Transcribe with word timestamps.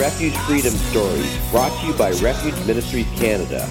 Refuge 0.00 0.34
Freedom 0.38 0.72
Stories, 0.72 1.50
brought 1.50 1.78
to 1.78 1.86
you 1.88 1.92
by 1.92 2.12
Refuge 2.12 2.54
Ministries 2.66 3.06
Canada. 3.16 3.66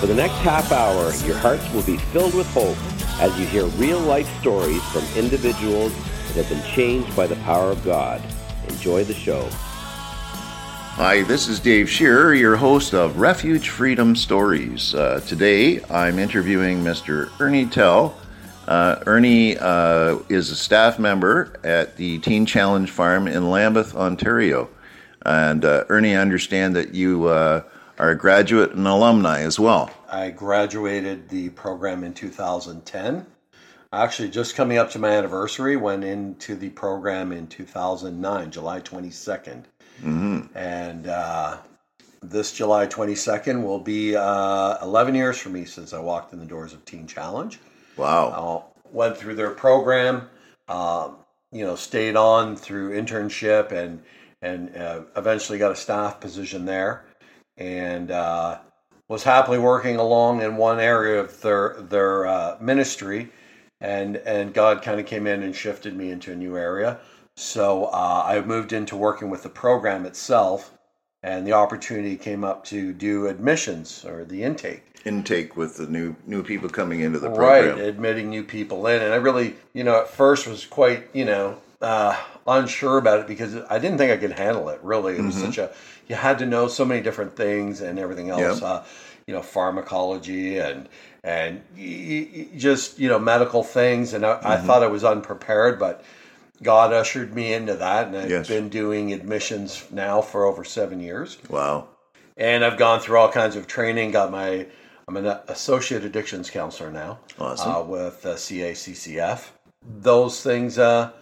For 0.00 0.06
the 0.06 0.14
next 0.14 0.34
half 0.38 0.72
hour, 0.72 1.14
your 1.24 1.36
hearts 1.36 1.72
will 1.72 1.84
be 1.84 1.98
filled 1.98 2.34
with 2.34 2.48
hope 2.48 2.76
as 3.20 3.38
you 3.38 3.46
hear 3.46 3.64
real 3.76 4.00
life 4.00 4.28
stories 4.40 4.82
from 4.90 5.04
individuals 5.16 5.94
that 5.94 6.44
have 6.44 6.48
been 6.48 6.68
changed 6.74 7.14
by 7.14 7.28
the 7.28 7.36
power 7.36 7.70
of 7.70 7.84
God. 7.84 8.20
Enjoy 8.68 9.04
the 9.04 9.14
show. 9.14 9.48
Hi, 9.52 11.22
this 11.22 11.46
is 11.46 11.60
Dave 11.60 11.88
Shearer, 11.88 12.34
your 12.34 12.56
host 12.56 12.92
of 12.92 13.20
Refuge 13.20 13.68
Freedom 13.68 14.16
Stories. 14.16 14.96
Uh, 14.96 15.20
today 15.28 15.80
I'm 15.84 16.18
interviewing 16.18 16.82
Mr. 16.82 17.30
Ernie 17.38 17.66
Tel. 17.66 18.18
Uh, 18.66 18.96
Ernie 19.06 19.56
uh, 19.56 20.18
is 20.28 20.50
a 20.50 20.56
staff 20.56 20.98
member 20.98 21.52
at 21.62 21.96
the 21.96 22.18
Teen 22.18 22.46
Challenge 22.46 22.90
Farm 22.90 23.28
in 23.28 23.48
Lambeth, 23.48 23.94
Ontario. 23.94 24.68
And 25.24 25.64
uh, 25.64 25.84
Ernie, 25.88 26.16
I 26.16 26.20
understand 26.20 26.76
that 26.76 26.94
you 26.94 27.26
uh, 27.26 27.62
are 27.98 28.10
a 28.10 28.16
graduate 28.16 28.72
and 28.72 28.86
alumni 28.86 29.40
as 29.40 29.58
well. 29.58 29.90
I 30.10 30.30
graduated 30.30 31.28
the 31.28 31.50
program 31.50 32.04
in 32.04 32.14
2010. 32.14 33.26
Actually, 33.92 34.28
just 34.28 34.54
coming 34.54 34.76
up 34.76 34.90
to 34.90 34.98
my 34.98 35.10
anniversary, 35.10 35.76
went 35.76 36.04
into 36.04 36.54
the 36.54 36.68
program 36.70 37.32
in 37.32 37.46
2009, 37.46 38.50
July 38.50 38.80
22nd. 38.80 39.64
Mm-hmm. 40.02 40.40
And 40.56 41.06
uh, 41.06 41.58
this 42.22 42.52
July 42.52 42.86
22nd 42.86 43.62
will 43.62 43.80
be 43.80 44.14
uh, 44.14 44.76
11 44.82 45.14
years 45.14 45.38
for 45.38 45.48
me 45.48 45.64
since 45.64 45.92
I 45.92 46.00
walked 46.00 46.32
in 46.32 46.38
the 46.38 46.46
doors 46.46 46.72
of 46.72 46.84
Teen 46.84 47.06
Challenge. 47.06 47.58
Wow. 47.96 48.64
I 48.64 48.94
went 48.94 49.16
through 49.16 49.34
their 49.36 49.50
program, 49.50 50.28
um, 50.68 51.16
you 51.50 51.64
know, 51.64 51.74
stayed 51.74 52.16
on 52.16 52.56
through 52.56 52.90
internship 52.90 53.72
and 53.72 54.02
and 54.42 54.74
uh, 54.76 55.02
eventually 55.16 55.58
got 55.58 55.72
a 55.72 55.76
staff 55.76 56.20
position 56.20 56.64
there, 56.64 57.04
and 57.56 58.10
uh, 58.10 58.58
was 59.08 59.22
happily 59.22 59.58
working 59.58 59.96
along 59.96 60.42
in 60.42 60.56
one 60.56 60.80
area 60.80 61.20
of 61.20 61.40
their 61.40 61.76
their 61.80 62.26
uh, 62.26 62.56
ministry, 62.60 63.30
and 63.80 64.16
and 64.16 64.54
God 64.54 64.82
kind 64.82 65.00
of 65.00 65.06
came 65.06 65.26
in 65.26 65.42
and 65.42 65.54
shifted 65.54 65.96
me 65.96 66.10
into 66.10 66.32
a 66.32 66.36
new 66.36 66.56
area. 66.56 66.98
So 67.36 67.84
uh, 67.86 68.24
I 68.26 68.40
moved 68.40 68.72
into 68.72 68.96
working 68.96 69.30
with 69.30 69.44
the 69.44 69.48
program 69.48 70.06
itself, 70.06 70.76
and 71.22 71.46
the 71.46 71.52
opportunity 71.52 72.16
came 72.16 72.44
up 72.44 72.64
to 72.66 72.92
do 72.92 73.26
admissions 73.26 74.04
or 74.04 74.24
the 74.24 74.42
intake 74.42 74.82
intake 75.04 75.56
with 75.56 75.76
the 75.76 75.86
new 75.86 76.14
new 76.26 76.42
people 76.42 76.68
coming 76.68 77.00
into 77.00 77.18
the 77.18 77.28
program. 77.28 77.78
Right, 77.78 77.86
admitting 77.86 78.30
new 78.30 78.44
people 78.44 78.86
in, 78.86 79.02
and 79.02 79.12
I 79.12 79.16
really, 79.16 79.56
you 79.72 79.84
know, 79.84 80.00
at 80.00 80.08
first 80.08 80.46
was 80.46 80.66
quite, 80.66 81.08
you 81.12 81.24
know, 81.24 81.58
uh, 81.80 82.16
unsure 82.46 82.98
about 82.98 83.20
it 83.20 83.26
because 83.26 83.56
I 83.68 83.78
didn't 83.78 83.98
think 83.98 84.12
I 84.12 84.16
could 84.16 84.32
handle 84.32 84.68
it. 84.68 84.80
Really, 84.82 85.16
it 85.16 85.22
was 85.22 85.36
mm-hmm. 85.36 85.46
such 85.46 85.58
a 85.58 85.70
you 86.08 86.16
had 86.16 86.38
to 86.38 86.46
know 86.46 86.68
so 86.68 86.84
many 86.84 87.00
different 87.00 87.36
things 87.36 87.80
and 87.80 87.98
everything 87.98 88.30
else. 88.30 88.60
Yep. 88.60 88.62
Uh, 88.62 88.82
you 89.26 89.34
know, 89.34 89.42
pharmacology 89.42 90.58
and 90.58 90.88
and 91.22 91.62
just 92.56 92.98
you 92.98 93.08
know 93.08 93.18
medical 93.18 93.62
things, 93.62 94.14
and 94.14 94.24
I, 94.24 94.34
mm-hmm. 94.34 94.46
I, 94.46 94.56
thought 94.56 94.82
I 94.82 94.86
was 94.86 95.04
unprepared, 95.04 95.78
but 95.78 96.02
God 96.62 96.92
ushered 96.92 97.34
me 97.34 97.52
into 97.52 97.74
that, 97.74 98.08
and 98.08 98.16
I've 98.16 98.30
yes. 98.30 98.48
been 98.48 98.68
doing 98.70 99.12
admissions 99.12 99.84
now 99.90 100.22
for 100.22 100.46
over 100.46 100.64
seven 100.64 101.00
years. 101.00 101.36
Wow! 101.48 101.88
And 102.36 102.64
I've 102.64 102.78
gone 102.78 103.00
through 103.00 103.18
all 103.18 103.30
kinds 103.30 103.54
of 103.54 103.66
training. 103.66 104.12
Got 104.12 104.30
my 104.30 104.66
I'm 105.06 105.16
an 105.16 105.26
associate 105.48 106.04
addictions 106.04 106.50
counselor 106.50 106.90
now. 106.90 107.18
Awesome. 107.38 107.70
Uh, 107.70 107.82
with 107.82 108.26
uh, 108.26 108.34
CACCF. 108.34 109.48
Those 110.00 110.42
things. 110.42 110.78
Uh, 110.78 111.12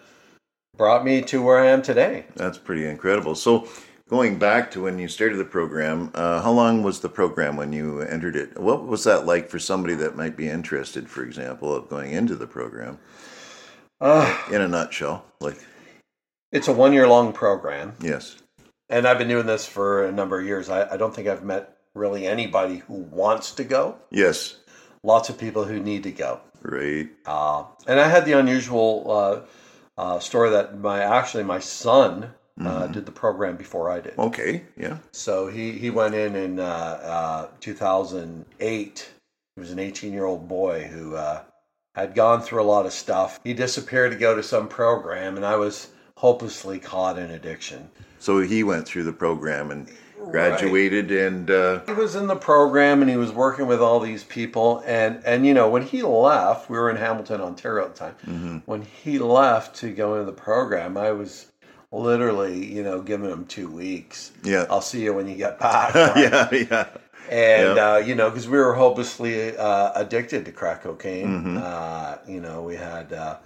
brought 0.76 1.04
me 1.04 1.22
to 1.22 1.42
where 1.42 1.58
I 1.58 1.66
am 1.66 1.82
today. 1.82 2.26
That's 2.34 2.58
pretty 2.58 2.86
incredible. 2.86 3.34
So, 3.34 3.68
going 4.08 4.38
back 4.38 4.70
to 4.72 4.82
when 4.82 4.98
you 4.98 5.08
started 5.08 5.36
the 5.36 5.44
program, 5.44 6.10
uh, 6.14 6.42
how 6.42 6.52
long 6.52 6.82
was 6.82 7.00
the 7.00 7.08
program 7.08 7.56
when 7.56 7.72
you 7.72 8.00
entered 8.00 8.36
it? 8.36 8.58
What 8.58 8.86
was 8.86 9.04
that 9.04 9.26
like 9.26 9.48
for 9.48 9.58
somebody 9.58 9.94
that 9.94 10.16
might 10.16 10.36
be 10.36 10.48
interested, 10.48 11.08
for 11.08 11.24
example, 11.24 11.74
of 11.74 11.88
going 11.88 12.12
into 12.12 12.36
the 12.36 12.46
program? 12.46 12.98
Uh, 14.00 14.38
In 14.52 14.60
a 14.60 14.68
nutshell, 14.68 15.24
like 15.40 15.56
it's 16.52 16.68
a 16.68 16.72
one 16.72 16.92
year 16.92 17.08
long 17.08 17.32
program. 17.32 17.94
Yes. 18.00 18.36
And 18.88 19.06
I've 19.06 19.18
been 19.18 19.28
doing 19.28 19.46
this 19.46 19.66
for 19.66 20.06
a 20.06 20.12
number 20.12 20.38
of 20.38 20.46
years. 20.46 20.68
I, 20.68 20.92
I 20.92 20.96
don't 20.96 21.14
think 21.14 21.26
I've 21.26 21.42
met 21.42 21.78
really 21.94 22.26
anybody 22.26 22.78
who 22.78 22.94
wants 22.94 23.52
to 23.52 23.64
go. 23.64 23.96
Yes. 24.10 24.56
Lots 25.02 25.28
of 25.28 25.38
people 25.38 25.64
who 25.64 25.80
need 25.80 26.02
to 26.04 26.12
go. 26.12 26.40
Right. 26.62 27.08
Uh, 27.24 27.64
and 27.86 27.98
I 27.98 28.08
had 28.08 28.26
the 28.26 28.32
unusual 28.32 29.10
uh, 29.98 30.16
uh, 30.16 30.20
story 30.20 30.50
that 30.50 30.78
my 30.78 31.02
actually 31.02 31.44
my 31.44 31.58
son 31.58 32.30
uh, 32.60 32.64
mm-hmm. 32.64 32.92
did 32.92 33.06
the 33.06 33.12
program 33.12 33.56
before 33.56 33.90
I 33.90 34.00
did. 34.00 34.18
Okay, 34.18 34.64
yeah. 34.76 34.98
So 35.12 35.48
he 35.48 35.72
he 35.72 35.90
went 35.90 36.14
in 36.14 36.34
in 36.34 36.58
uh, 36.58 36.62
uh 36.64 37.48
2008. 37.60 39.10
He 39.54 39.60
was 39.60 39.72
an 39.72 39.78
18 39.78 40.12
year 40.12 40.24
old 40.24 40.48
boy 40.48 40.84
who 40.84 41.16
uh, 41.16 41.42
had 41.94 42.14
gone 42.14 42.42
through 42.42 42.62
a 42.62 42.64
lot 42.64 42.86
of 42.86 42.92
stuff. 42.92 43.40
He 43.42 43.54
disappeared 43.54 44.12
to 44.12 44.18
go 44.18 44.36
to 44.36 44.42
some 44.42 44.68
program, 44.68 45.36
and 45.36 45.46
I 45.46 45.56
was 45.56 45.88
hopelessly 46.16 46.78
caught 46.78 47.18
in 47.18 47.30
addiction. 47.30 47.90
So 48.18 48.40
he 48.40 48.62
went 48.62 48.86
through 48.86 49.04
the 49.04 49.12
program 49.12 49.70
and 49.70 49.88
graduated 50.30 51.10
right. 51.10 51.20
and 51.20 51.50
uh... 51.50 51.80
he 51.86 51.92
was 51.92 52.14
in 52.14 52.26
the 52.26 52.36
program 52.36 53.00
and 53.00 53.10
he 53.10 53.16
was 53.16 53.32
working 53.32 53.66
with 53.66 53.80
all 53.80 54.00
these 54.00 54.24
people 54.24 54.82
and 54.86 55.22
and 55.24 55.46
you 55.46 55.54
know 55.54 55.68
when 55.68 55.82
he 55.82 56.02
left 56.02 56.68
we 56.68 56.76
were 56.76 56.90
in 56.90 56.96
hamilton 56.96 57.40
ontario 57.40 57.84
at 57.84 57.94
the 57.94 57.98
time 57.98 58.14
mm-hmm. 58.26 58.58
when 58.66 58.82
he 58.82 59.18
left 59.18 59.76
to 59.76 59.92
go 59.92 60.14
into 60.14 60.26
the 60.26 60.32
program 60.32 60.96
i 60.96 61.10
was 61.10 61.52
literally 61.92 62.64
you 62.64 62.82
know 62.82 63.00
giving 63.00 63.30
him 63.30 63.44
two 63.46 63.68
weeks 63.68 64.32
yeah 64.42 64.66
i'll 64.70 64.80
see 64.80 65.02
you 65.02 65.14
when 65.14 65.28
you 65.28 65.36
get 65.36 65.58
back 65.60 65.94
right? 65.94 66.16
yeah 66.16 66.48
yeah 66.52 66.86
and 67.30 67.76
yep. 67.76 67.78
uh, 67.78 67.96
you 67.96 68.14
know 68.14 68.30
because 68.30 68.48
we 68.48 68.58
were 68.58 68.74
hopelessly 68.74 69.56
uh, 69.56 69.92
addicted 69.94 70.44
to 70.44 70.52
crack 70.52 70.82
cocaine 70.82 71.26
mm-hmm. 71.26 71.58
Uh, 71.60 72.16
you 72.28 72.40
know 72.40 72.62
we 72.62 72.76
had 72.76 73.12
uh, 73.12 73.36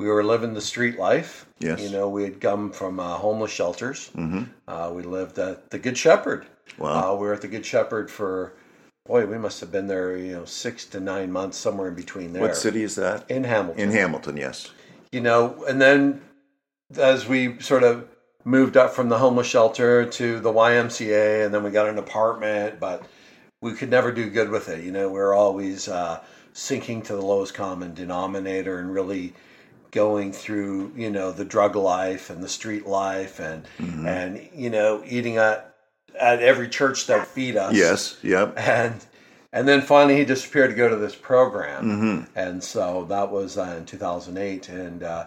we 0.00 0.08
were 0.08 0.24
living 0.24 0.54
the 0.54 0.62
street 0.62 0.98
life. 0.98 1.46
Yes. 1.58 1.82
You 1.82 1.90
know, 1.90 2.08
we 2.08 2.22
had 2.22 2.40
come 2.40 2.72
from 2.72 2.98
uh, 2.98 3.16
homeless 3.16 3.50
shelters. 3.50 4.10
Mm-hmm. 4.16 4.44
Uh, 4.66 4.90
we 4.94 5.02
lived 5.02 5.38
at 5.38 5.68
the 5.68 5.78
Good 5.78 5.98
Shepherd. 5.98 6.46
Wow. 6.78 7.12
Uh, 7.12 7.16
we 7.16 7.26
were 7.26 7.34
at 7.34 7.42
the 7.42 7.48
Good 7.48 7.66
Shepherd 7.66 8.10
for, 8.10 8.54
boy, 9.04 9.26
we 9.26 9.36
must 9.36 9.60
have 9.60 9.70
been 9.70 9.88
there, 9.88 10.16
you 10.16 10.32
know, 10.32 10.46
six 10.46 10.86
to 10.86 11.00
nine 11.00 11.30
months, 11.30 11.58
somewhere 11.58 11.88
in 11.88 11.94
between 11.94 12.32
there. 12.32 12.40
What 12.40 12.56
city 12.56 12.82
is 12.82 12.94
that? 12.94 13.30
In 13.30 13.44
Hamilton. 13.44 13.82
In 13.82 13.90
Hamilton, 13.90 14.38
yes. 14.38 14.70
You 15.12 15.20
know, 15.20 15.64
and 15.68 15.78
then 15.82 16.22
as 16.96 17.28
we 17.28 17.60
sort 17.60 17.82
of 17.82 18.08
moved 18.42 18.78
up 18.78 18.94
from 18.94 19.10
the 19.10 19.18
homeless 19.18 19.48
shelter 19.48 20.06
to 20.06 20.40
the 20.40 20.50
YMCA, 20.50 21.44
and 21.44 21.52
then 21.52 21.62
we 21.62 21.70
got 21.70 21.90
an 21.90 21.98
apartment, 21.98 22.80
but 22.80 23.04
we 23.60 23.74
could 23.74 23.90
never 23.90 24.12
do 24.12 24.30
good 24.30 24.48
with 24.48 24.70
it. 24.70 24.82
You 24.82 24.92
know, 24.92 25.08
we 25.08 25.18
were 25.18 25.34
always 25.34 25.88
uh, 25.88 26.24
sinking 26.54 27.02
to 27.02 27.12
the 27.16 27.20
lowest 27.20 27.52
common 27.52 27.92
denominator 27.92 28.78
and 28.78 28.94
really 28.94 29.34
going 29.90 30.32
through 30.32 30.92
you 30.96 31.10
know 31.10 31.32
the 31.32 31.44
drug 31.44 31.76
life 31.76 32.30
and 32.30 32.42
the 32.42 32.48
street 32.48 32.86
life 32.86 33.40
and 33.40 33.64
mm-hmm. 33.78 34.06
and 34.06 34.48
you 34.54 34.70
know 34.70 35.02
eating 35.06 35.36
at 35.36 35.74
at 36.18 36.40
every 36.42 36.68
church 36.68 37.06
that 37.06 37.26
feed 37.26 37.56
us 37.56 37.74
yes 37.74 38.18
yep 38.22 38.52
and 38.56 39.04
and 39.52 39.66
then 39.66 39.80
finally 39.80 40.16
he 40.16 40.24
disappeared 40.24 40.70
to 40.70 40.76
go 40.76 40.88
to 40.88 40.96
this 40.96 41.14
program, 41.14 41.84
Mm-hmm. 41.84 42.38
and 42.38 42.62
so 42.62 43.04
that 43.08 43.30
was 43.30 43.58
uh, 43.58 43.74
in 43.78 43.84
2008. 43.84 44.68
And 44.68 45.02
uh, 45.02 45.26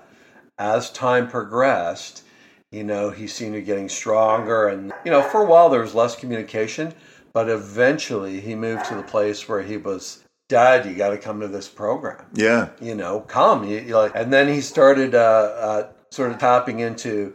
as 0.58 0.90
time 0.92 1.28
progressed, 1.28 2.24
you 2.72 2.84
know, 2.84 3.10
he 3.10 3.28
seemed 3.28 3.54
to 3.54 3.60
be 3.60 3.66
getting 3.66 3.90
stronger, 3.90 4.70
and 4.70 4.94
you 5.04 5.12
know, 5.12 5.22
for 5.22 5.44
a 5.44 5.46
while 5.46 5.70
there 5.70 5.82
was 5.82 5.94
less 5.94 6.16
communication, 6.16 6.94
but 7.34 7.50
eventually 7.50 8.40
he 8.40 8.56
moved 8.56 8.86
to 8.86 8.96
the 8.96 9.04
place 9.04 9.48
where 9.50 9.62
he 9.62 9.78
was, 9.78 10.24
Dad, 10.50 10.86
you 10.86 10.94
got 10.96 11.10
to 11.10 11.18
come 11.18 11.40
to 11.40 11.48
this 11.48 11.68
program 11.70 12.26
Yeah. 12.34 12.70
you 12.82 12.96
know, 12.96 13.22
come. 13.22 13.64
You, 13.64 13.82
like, 13.96 14.12
and 14.16 14.32
then 14.32 14.48
he 14.48 14.62
started 14.62 15.16
uh, 15.16 15.18
uh, 15.20 15.88
sort 16.12 16.32
of 16.32 16.38
tapping 16.40 16.80
into, 16.80 17.34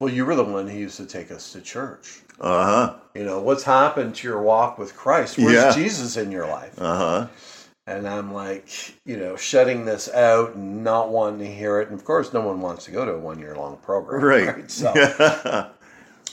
well, 0.00 0.12
you 0.12 0.24
were 0.26 0.34
the 0.34 0.44
one 0.44 0.66
who 0.66 0.76
used 0.78 0.96
to 0.96 1.06
take 1.06 1.30
us 1.30 1.52
to 1.52 1.60
church. 1.60 2.20
Uh 2.40 2.64
huh. 2.64 2.94
You 3.14 3.24
know, 3.24 3.40
what's 3.40 3.64
happened 3.64 4.14
to 4.16 4.28
your 4.28 4.40
walk 4.40 4.78
with 4.78 4.96
Christ? 4.96 5.38
Where's 5.38 5.52
Yeah. 5.54 5.72
Jesus 5.74 6.16
in 6.16 6.30
your 6.32 6.46
life? 6.46 6.74
Uh 6.80 6.96
huh. 6.96 7.26
And 7.86 8.06
I'm 8.06 8.32
like, 8.34 8.68
you 9.06 9.16
know, 9.16 9.34
shutting 9.36 9.84
this 9.86 10.08
out 10.12 10.54
and 10.54 10.84
not 10.84 11.08
wanting 11.10 11.38
to 11.40 11.46
hear 11.54 11.80
it. 11.80 11.88
And 11.88 11.98
of 11.98 12.04
course, 12.04 12.32
no 12.32 12.40
one 12.40 12.60
wants 12.60 12.84
to 12.84 12.90
go 12.90 13.04
to 13.04 13.12
a 13.12 13.18
one 13.18 13.38
year 13.38 13.56
long 13.56 13.76
program. 13.78 14.22
Right. 14.22 14.70
So, 14.70 15.70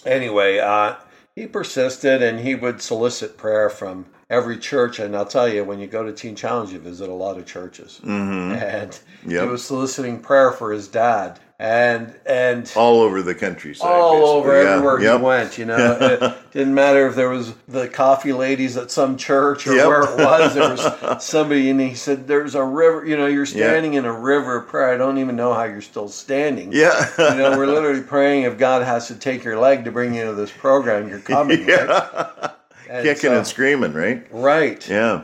anyway, 0.06 0.60
uh, 0.60 0.96
he 1.36 1.48
persisted 1.48 2.22
and 2.22 2.40
he 2.40 2.56
would 2.56 2.82
solicit 2.82 3.38
prayer 3.38 3.70
from 3.70 4.06
every 4.30 4.58
church. 4.58 5.00
And 5.00 5.16
I'll 5.16 5.26
tell 5.26 5.48
you, 5.48 5.64
when 5.64 5.80
you 5.80 5.88
go 5.88 6.04
to 6.04 6.12
Teen 6.12 6.36
Challenge, 6.36 6.72
you 6.72 6.80
visit 6.80 7.10
a 7.10 7.14
lot 7.14 7.38
of 7.38 7.46
churches. 7.46 8.00
mm-hmm. 8.04 8.54
And 8.54 9.00
Yep. 9.28 9.44
he 9.44 9.48
was 9.50 9.64
soliciting 9.64 10.20
prayer 10.20 10.52
for 10.52 10.72
his 10.72 10.88
dad. 10.88 11.40
And, 11.58 12.14
and, 12.26 12.70
All 12.76 13.00
over 13.00 13.22
the 13.22 13.34
countryside. 13.34 13.88
all 13.90 14.12
basically. 14.12 14.30
over 14.52 14.64
Yeah. 14.64 14.70
everywhere 14.72 15.00
Yep. 15.02 15.18
he 15.20 15.24
went. 15.26 15.58
You 15.58 15.66
know, 15.66 15.98
it 16.02 16.52
didn't 16.52 16.74
matter 16.74 17.08
if 17.08 17.16
there 17.16 17.30
was 17.30 17.54
the 17.70 17.88
coffee 17.88 18.34
ladies 18.34 18.76
at 18.76 18.92
some 18.92 19.16
church 19.16 19.66
or 19.66 19.74
Yep. 19.74 19.88
where 19.88 20.02
it 20.02 20.18
was. 20.18 20.54
There 20.54 20.70
was 20.70 21.24
somebody, 21.24 21.70
and 21.70 21.80
he 21.80 21.94
said, 21.96 22.28
"There's 22.28 22.56
a 22.56 22.64
river. 22.64 23.06
You 23.06 23.16
know, 23.16 23.28
you're 23.28 23.46
standing 23.46 23.94
in 23.94 24.04
a 24.04 24.12
river 24.12 24.58
of 24.58 24.68
prayer. 24.68 24.94
I 24.94 24.98
don't 24.98 25.18
even 25.18 25.38
know 25.38 25.54
how 25.54 25.64
you're 25.64 25.80
still 25.80 26.10
standing. 26.10 26.74
Yeah. 26.74 27.10
You 27.18 27.36
know, 27.38 27.58
we're 27.58 27.68
literally 27.68 28.02
praying 28.02 28.44
if 28.44 28.58
God 28.58 28.82
has 28.84 29.08
to 29.08 29.16
take 29.16 29.46
your 29.46 29.58
leg 29.58 29.86
to 29.86 29.92
bring 29.92 30.14
you 30.14 30.24
into 30.24 30.34
this 30.36 30.52
program, 30.52 31.08
you're 31.08 31.20
coming. 31.36 31.66
Yeah. 31.70 32.26
And 32.42 32.52
Kicking 32.86 33.32
and 33.34 33.46
screaming, 33.48 33.94
right? 33.94 34.26
right. 34.32 34.88
Yeah. 34.90 35.24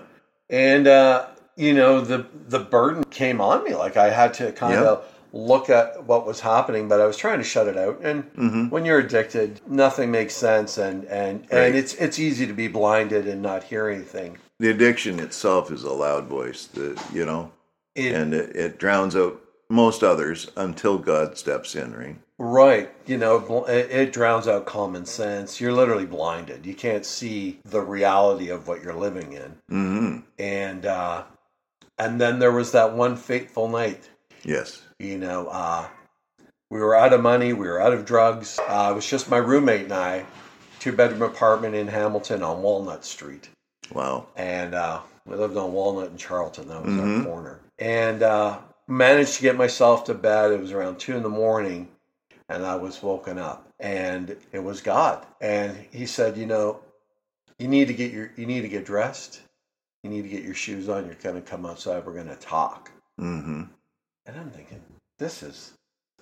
And 0.49 0.87
uh, 0.87 1.27
you 1.55 1.73
know, 1.73 2.01
the 2.01 2.25
the 2.47 2.59
burden 2.59 3.03
came 3.05 3.39
on 3.41 3.63
me. 3.63 3.73
Like 3.75 3.97
I 3.97 4.09
had 4.09 4.33
to 4.35 4.51
kind 4.51 4.73
Yeah. 4.73 4.89
of 4.89 5.05
look 5.33 5.69
at 5.69 6.03
what 6.05 6.25
was 6.25 6.41
happening, 6.41 6.89
but 6.89 6.99
I 6.99 7.05
was 7.05 7.15
trying 7.15 7.37
to 7.39 7.43
shut 7.45 7.67
it 7.67 7.77
out. 7.77 7.99
And 8.03 8.23
Mm-hmm. 8.33 8.69
when 8.69 8.83
you're 8.85 8.99
addicted, 8.99 9.61
nothing 9.67 10.11
makes 10.11 10.35
sense, 10.35 10.77
and 10.77 11.05
and 11.05 11.41
Right. 11.51 11.67
and 11.67 11.75
it's 11.75 11.93
it's 11.95 12.19
easy 12.19 12.45
to 12.47 12.53
be 12.53 12.67
blinded 12.67 13.27
and 13.27 13.41
not 13.41 13.63
hear 13.63 13.87
anything. 13.89 14.37
The 14.59 14.69
addiction 14.69 15.19
itself 15.19 15.71
is 15.71 15.83
a 15.83 15.91
loud 15.93 16.25
voice, 16.27 16.65
that 16.73 17.01
you 17.13 17.25
know, 17.25 17.51
It, 17.95 18.13
and 18.13 18.33
it, 18.33 18.55
it 18.55 18.77
drowns 18.77 19.15
out 19.15 19.40
most 19.71 20.03
others 20.03 20.49
until 20.55 20.97
God 20.97 21.37
steps 21.37 21.75
in, 21.75 21.93
right? 21.95 22.17
right, 22.37 22.91
you 23.05 23.17
know, 23.17 23.65
it, 23.65 24.11
drowns 24.13 24.47
out 24.47 24.65
common 24.65 25.05
sense. 25.05 25.61
You're 25.61 25.73
literally 25.73 26.05
blinded. 26.07 26.65
You 26.65 26.73
can't 26.73 27.05
see 27.05 27.59
the 27.65 27.81
reality 27.81 28.49
of 28.49 28.67
what 28.67 28.81
you're 28.83 28.95
living 28.95 29.33
in. 29.33 29.55
Mm-hmm. 29.71 30.19
And 30.39 30.85
uh, 30.85 31.23
and 31.99 32.19
then 32.19 32.39
there 32.39 32.51
was 32.51 32.71
that 32.71 32.93
one 32.93 33.15
fateful 33.15 33.67
night 33.69 34.09
Yes. 34.43 34.81
You 34.99 35.17
know, 35.17 35.47
uh, 35.47 35.87
we 36.69 36.79
were 36.79 36.95
out 36.95 37.13
of 37.13 37.21
money, 37.21 37.53
we 37.53 37.67
were 37.67 37.81
out 37.81 37.93
of 37.93 38.05
drugs. 38.05 38.59
Uh, 38.67 38.89
it 38.91 38.95
was 38.95 39.07
just 39.09 39.29
my 39.29 39.37
roommate 39.37 39.83
and 39.83 39.93
I, 39.93 40.25
two 40.79 40.91
bedroom 40.91 41.21
apartment 41.21 41.75
in 41.75 41.87
Hamilton 41.87 42.43
on 42.43 42.61
Walnut 42.61 43.05
Street. 43.05 43.49
Wow. 43.93 44.27
And 44.35 44.73
uh, 44.73 45.01
we 45.25 45.35
lived 45.35 45.57
on 45.57 45.73
Walnut 45.73 46.09
and 46.09 46.19
Charlton, 46.19 46.67
that 46.69 46.83
was 46.83 46.93
Mhm. 46.93 47.19
our 47.19 47.25
corner. 47.25 47.59
And 47.77 48.23
uh, 48.23 48.59
managed 48.91 49.35
to 49.35 49.41
get 49.41 49.57
myself 49.57 50.03
to 50.05 50.13
bed. 50.13 50.51
It 50.51 50.59
was 50.59 50.71
around 50.71 50.99
two 50.99 51.15
in 51.15 51.23
the 51.23 51.29
morning, 51.29 51.87
and 52.49 52.65
I 52.65 52.75
was 52.75 53.01
woken 53.01 53.37
up. 53.39 53.67
And 53.79 54.35
it 54.51 54.63
was 54.63 54.81
God. 54.81 55.25
And 55.39 55.85
he 55.91 56.05
said, 56.05 56.37
You 56.37 56.45
know, 56.45 56.81
you 57.57 57.67
need 57.67 57.87
to 57.87 57.93
get 57.93 58.11
your 58.11 58.31
you 58.35 58.45
need 58.45 58.61
to 58.61 58.67
get 58.69 58.85
dressed. 58.85 59.41
You 60.03 60.09
need 60.09 60.23
to 60.23 60.29
get 60.29 60.43
your 60.43 60.55
shoes 60.55 60.89
on. 60.89 61.05
You're 61.05 61.15
gonna 61.15 61.41
come 61.41 61.65
outside, 61.65 62.05
we're 62.05 62.13
gonna 62.13 62.35
talk. 62.35 62.91
Mm-hmm. 63.19 63.63
And 64.25 64.37
I'm 64.37 64.49
thinking, 64.51 64.81
this 65.19 65.43
is, 65.43 65.73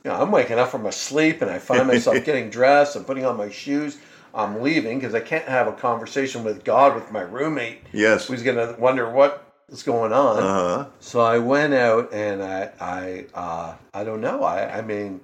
you 0.04 0.12
know, 0.12 0.22
I'm 0.22 0.32
waking 0.32 0.60
up 0.60 0.70
from 0.70 0.86
a 0.86 0.92
sleep 0.92 1.42
and 1.42 1.52
I 1.52 1.60
find 1.60 1.88
myself 1.88 2.24
getting 2.26 2.50
dressed 2.50 2.96
and 2.96 3.06
putting 3.06 3.26
on 3.26 3.38
my 3.38 3.50
shoes. 3.50 3.98
I'm 4.34 4.62
leaving 4.62 5.00
because 5.00 5.16
I 5.16 5.22
can't 5.22 5.46
have 5.46 5.68
a 5.68 5.74
conversation 5.74 6.44
with 6.44 6.64
God 6.64 6.96
with 6.96 7.12
my 7.12 7.22
roommate 7.22 7.80
Yes. 7.92 8.28
who's 8.28 8.44
going 8.44 8.58
to 8.58 8.80
wonder 8.80 9.10
what 9.10 9.49
is 9.72 9.84
going 9.84 10.14
on. 10.14 10.38
Uh 10.40 10.44
huh. 10.84 10.86
So 11.00 11.22
I 11.22 11.38
went 11.38 11.74
out 11.74 12.14
and 12.14 12.44
I, 12.44 12.72
I, 12.80 13.26
uh, 13.34 13.76
I 13.94 14.04
don't 14.04 14.22
know. 14.22 14.44
I, 14.44 14.78
I 14.80 14.82
mean, 14.82 15.22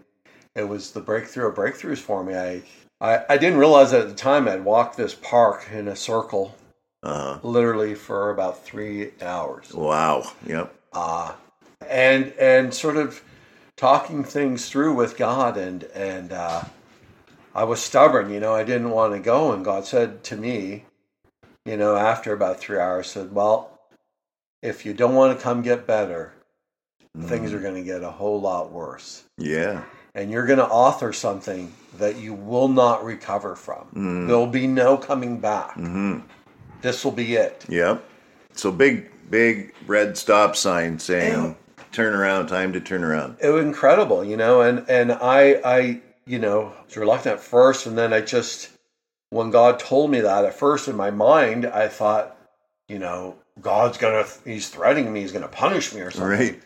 it 0.56 0.63
was 0.68 0.92
the 0.92 1.01
breakthrough 1.01 1.50
of 1.50 1.56
breakthroughs 1.56 1.97
for 2.00 2.24
me. 2.24 2.36
I, 2.36 2.62
I, 3.01 3.25
I 3.30 3.38
didn't 3.38 3.59
realize 3.59 3.92
at 3.94 4.07
the 4.07 4.15
time 4.15 4.47
I'd 4.47 4.63
walked 4.63 4.97
this 4.97 5.13
park 5.15 5.68
in 5.71 5.88
a 5.89 5.95
circle 5.95 6.56
Uh 7.03 7.13
huh. 7.33 7.39
literally 7.44 7.94
for 7.95 8.30
about 8.31 8.63
three 8.63 9.12
hours. 9.21 9.74
Wow. 9.74 10.31
Yep. 10.45 10.74
uh, 10.94 11.33
and 11.89 12.31
and 12.39 12.74
sort 12.74 12.95
of 12.98 13.21
talking 13.75 14.24
things 14.24 14.69
through 14.69 14.94
with 14.95 15.18
God 15.18 15.57
and 15.57 15.83
and 15.94 16.31
uh, 16.31 16.63
I 17.53 17.63
was 17.65 17.81
stubborn, 17.81 18.30
you 18.31 18.39
know, 18.39 18.53
I 18.56 18.63
didn't 18.63 18.89
want 18.91 19.13
to 19.13 19.19
go, 19.19 19.51
and 19.51 19.63
God 19.63 19.86
said 19.86 20.24
to 20.25 20.36
me, 20.38 20.86
you 21.65 21.77
know, 21.77 21.95
after 21.95 22.33
about 22.33 22.59
three 22.59 22.80
hours, 22.80 23.07
said, 23.12 23.33
"Well, 23.33 23.75
if 24.65 24.85
you 24.85 24.94
don't 24.94 25.13
want 25.15 25.38
to 25.38 25.44
come 25.44 25.62
get 25.62 25.85
better, 25.85 26.33
things 27.21 27.53
are 27.53 27.59
going 27.59 27.75
to 27.75 27.83
get 27.83 28.03
a 28.03 28.09
whole 28.12 28.41
lot 28.41 28.71
worse, 28.71 29.23
Yeah. 29.38 29.83
and 30.15 30.31
you're 30.31 30.45
going 30.45 30.59
to 30.59 30.67
author 30.67 31.13
something 31.13 31.71
that 31.97 32.17
you 32.17 32.33
will 32.33 32.67
not 32.67 33.06
recover 33.06 33.56
from. 33.56 33.88
Mm. 33.95 34.27
There'll 34.27 34.47
be 34.47 34.67
no 34.67 34.97
coming 34.97 35.39
back. 35.39 35.75
Mm-hmm. 35.75 36.19
This 36.81 37.06
will 37.06 37.12
be 37.13 37.35
it." 37.35 37.63
Yep. 37.69 38.03
So 38.53 38.71
big, 38.71 39.09
big 39.29 39.73
red 39.88 40.17
stop 40.17 40.56
sign 40.56 41.00
saying 41.00 41.44
Yeah. 41.44 41.83
"Turn 41.91 42.13
around, 42.13 42.47
time 42.47 42.73
to 42.73 42.81
turn 42.81 43.03
around." 43.03 43.38
it 43.39 43.50
was 43.50 43.63
incredible, 43.63 44.25
you 44.25 44.35
know, 44.35 44.62
and 44.62 44.83
and 44.89 45.13
I 45.13 45.62
I 45.63 46.01
you 46.25 46.39
know 46.39 46.73
was 46.85 46.97
reluctant 46.97 47.35
at 47.35 47.39
first, 47.41 47.85
and 47.85 47.97
then 47.97 48.12
I 48.12 48.21
just 48.21 48.69
when 49.29 49.51
God 49.51 49.79
told 49.79 50.12
me 50.12 50.19
that 50.21 50.44
at 50.45 50.53
first 50.53 50.88
in 50.89 50.95
my 50.97 51.12
mind, 51.12 51.65
I 51.65 51.88
thought, 51.88 52.38
you 52.89 53.00
know, 53.00 53.35
God's 53.62 53.98
gonna 53.98 54.25
he's 54.44 54.69
threatening 54.69 55.12
me, 55.13 55.22
he's 55.22 55.31
gonna 55.31 55.48
punish 55.48 55.94
me 55.94 56.02
or 56.02 56.12
something. 56.12 56.30
Right. 56.30 56.62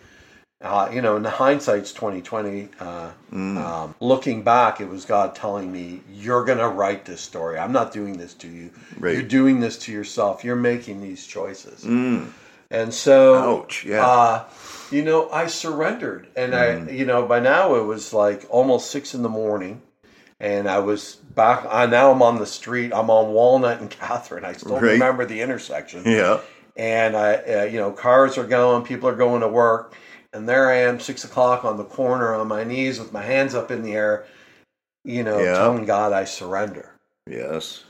Uh, 0.61 0.89
you 0.91 1.01
know, 1.01 1.15
in 1.15 1.23
hindsight's 1.23 1.93
twenty 1.93 2.21
twenty. 2.21 2.69
Uh, 2.79 3.11
Mm. 3.31 3.57
um, 3.57 3.95
looking 3.99 4.41
back, 4.41 4.81
it 4.81 4.89
was 4.89 5.05
God 5.05 5.35
telling 5.35 5.71
me, 5.71 6.01
"You're 6.11 6.43
gonna 6.43 6.67
write 6.67 7.05
this 7.05 7.21
story. 7.21 7.57
I'm 7.59 7.71
not 7.71 7.93
doing 7.93 8.17
this 8.17 8.33
to 8.35 8.47
you. 8.47 8.71
Right. 8.99 9.13
You're 9.13 9.21
doing 9.21 9.59
this 9.59 9.77
to 9.79 9.91
yourself. 9.91 10.43
You're 10.43 10.55
making 10.55 11.01
these 11.01 11.25
choices." 11.27 11.83
Mm. 11.85 12.31
And 12.71 12.93
so, 12.93 13.59
Ouch. 13.61 13.85
Yeah. 13.85 14.05
uh, 14.05 14.43
you 14.91 15.03
know, 15.03 15.29
I 15.29 15.45
surrendered, 15.47 16.27
and 16.35 16.53
Mm-hmm. 16.53 16.89
I, 16.89 16.91
you 16.91 17.05
know, 17.05 17.25
by 17.25 17.39
now 17.39 17.75
it 17.75 17.83
was 17.85 18.13
like 18.13 18.45
almost 18.49 18.89
six 18.91 19.13
in 19.13 19.21
the 19.21 19.29
morning, 19.29 19.81
and 20.39 20.67
I 20.67 20.79
was 20.79 21.15
back. 21.15 21.65
I 21.69 21.85
now 21.85 22.11
I'm 22.11 22.21
on 22.23 22.39
the 22.39 22.45
street. 22.47 22.91
I'm 22.93 23.09
on 23.11 23.31
Walnut 23.31 23.79
and 23.79 23.89
Catherine. 23.89 24.43
I 24.43 24.53
still 24.53 24.73
Right. 24.79 24.93
remember 24.93 25.25
the 25.25 25.39
intersection, 25.41 26.01
yeah. 26.05 26.39
And 26.79 27.17
I, 27.17 27.35
uh, 27.35 27.63
you 27.63 27.77
know, 27.77 27.91
cars 27.91 28.37
are 28.37 28.47
going, 28.47 28.83
people 28.85 29.09
are 29.09 29.15
going 29.15 29.41
to 29.41 29.49
work, 29.49 29.95
and 30.31 30.47
there 30.47 30.69
I 30.69 30.77
am, 30.77 31.01
six 31.01 31.25
o'clock 31.25 31.65
on 31.65 31.75
the 31.75 31.83
corner, 31.83 32.33
on 32.33 32.47
my 32.47 32.63
knees 32.63 32.99
with 32.99 33.11
my 33.11 33.21
hands 33.21 33.53
up 33.53 33.69
in 33.69 33.83
the 33.83 33.91
air, 33.93 34.25
you 35.03 35.23
know, 35.23 35.39
Yeah. 35.39 35.55
telling 35.57 35.85
God 35.85 36.13
I 36.13 36.23
surrender. 36.23 36.93
Yes. 37.27 37.83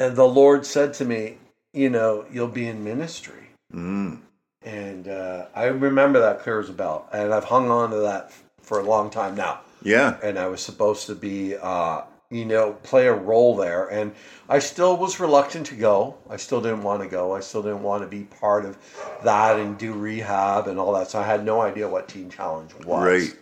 And 0.00 0.16
the 0.16 0.26
Lord 0.26 0.66
said 0.66 0.92
to 0.94 1.04
me, 1.04 1.38
you 1.72 1.88
know, 1.88 2.26
you'll 2.32 2.48
be 2.48 2.66
in 2.66 2.82
ministry. 2.82 3.50
Mm. 3.72 4.18
And 4.62 5.06
uh, 5.06 5.46
I 5.54 5.66
remember 5.66 6.18
that 6.18 6.40
clear 6.40 6.58
as 6.58 6.68
a 6.68 6.72
bell. 6.72 7.08
And 7.12 7.32
I've 7.32 7.44
hung 7.44 7.70
on 7.70 7.90
to 7.90 7.98
that 7.98 8.32
for 8.60 8.80
a 8.80 8.82
long 8.82 9.08
time 9.08 9.36
now. 9.36 9.60
Yeah. 9.82 10.16
And 10.20 10.36
I 10.36 10.48
was 10.48 10.60
supposed 10.60 11.06
to 11.06 11.14
be, 11.14 11.54
uh, 11.56 12.02
you 12.30 12.44
know, 12.44 12.72
play 12.82 13.06
a 13.06 13.14
role 13.14 13.56
there. 13.56 13.86
And 13.86 14.12
I 14.48 14.58
still 14.58 14.96
was 14.96 15.20
reluctant 15.20 15.66
to 15.68 15.74
go. 15.74 16.16
I 16.28 16.36
still 16.36 16.60
didn't 16.60 16.82
want 16.82 17.02
to 17.02 17.08
go. 17.08 17.34
I 17.34 17.40
still 17.40 17.62
didn't 17.62 17.82
want 17.82 18.02
to 18.02 18.08
be 18.08 18.24
part 18.24 18.64
of 18.64 18.76
that 19.24 19.58
and 19.58 19.78
do 19.78 19.92
rehab 19.92 20.66
and 20.68 20.78
all 20.78 20.92
that. 20.94 21.08
So 21.10 21.20
I 21.20 21.24
had 21.24 21.44
no 21.44 21.60
idea 21.60 21.88
what 21.88 22.08
Teen 22.08 22.30
Challenge 22.30 22.74
was. 22.84 23.04
Right. 23.04 23.36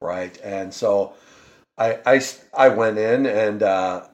Right. 0.00 0.38
And 0.42 0.72
so 0.74 1.14
I, 1.78 1.98
I, 2.04 2.20
I 2.56 2.68
went 2.68 2.98
in 2.98 3.26
and, 3.26 3.62
uh, 3.62 4.06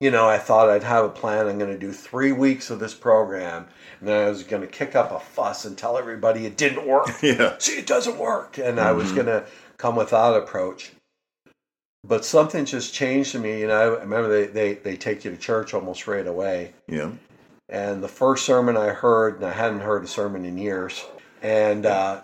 you 0.00 0.10
know, 0.10 0.28
I 0.28 0.38
thought 0.38 0.68
I'd 0.70 0.82
have 0.82 1.04
a 1.04 1.08
plan. 1.08 1.46
I'm 1.46 1.58
going 1.58 1.72
to 1.72 1.78
do 1.78 1.92
three 1.92 2.32
weeks 2.32 2.70
of 2.70 2.78
this 2.78 2.94
program. 2.94 3.66
And 4.00 4.08
then 4.08 4.26
I 4.26 4.28
was 4.28 4.42
going 4.42 4.62
to 4.62 4.68
kick 4.68 4.94
up 4.94 5.12
a 5.12 5.20
fuss 5.20 5.64
and 5.64 5.78
tell 5.78 5.96
everybody 5.98 6.46
it 6.46 6.56
didn't 6.56 6.86
work. 6.86 7.08
Yeah. 7.22 7.56
See, 7.58 7.78
it 7.78 7.86
doesn't 7.86 8.18
work. 8.18 8.58
And 8.58 8.78
I 8.80 8.92
was 8.92 9.10
Mhm. 9.12 9.14
going 9.14 9.26
to 9.26 9.46
come 9.78 9.96
with 9.96 10.10
that 10.10 10.34
approach. 10.34 10.92
But 12.06 12.24
something 12.24 12.64
just 12.66 12.92
changed 12.92 13.34
in 13.34 13.42
me. 13.42 13.60
You 13.60 13.68
know, 13.68 13.74
I 13.74 14.00
remember 14.00 14.28
they, 14.28 14.46
they, 14.46 14.74
they 14.74 14.96
take 14.96 15.24
you 15.24 15.30
to 15.30 15.36
church 15.36 15.72
almost 15.72 16.06
right 16.06 16.26
away. 16.26 16.74
Yeah. 16.86 17.12
and 17.68 18.02
the 18.02 18.08
first 18.08 18.44
sermon 18.44 18.76
I 18.76 18.88
heard, 18.90 19.36
and 19.36 19.44
I 19.46 19.52
hadn't 19.52 19.80
heard 19.80 20.04
a 20.04 20.06
sermon 20.06 20.44
in 20.44 20.58
years, 20.58 21.02
and 21.42 21.86
uh, 21.86 22.20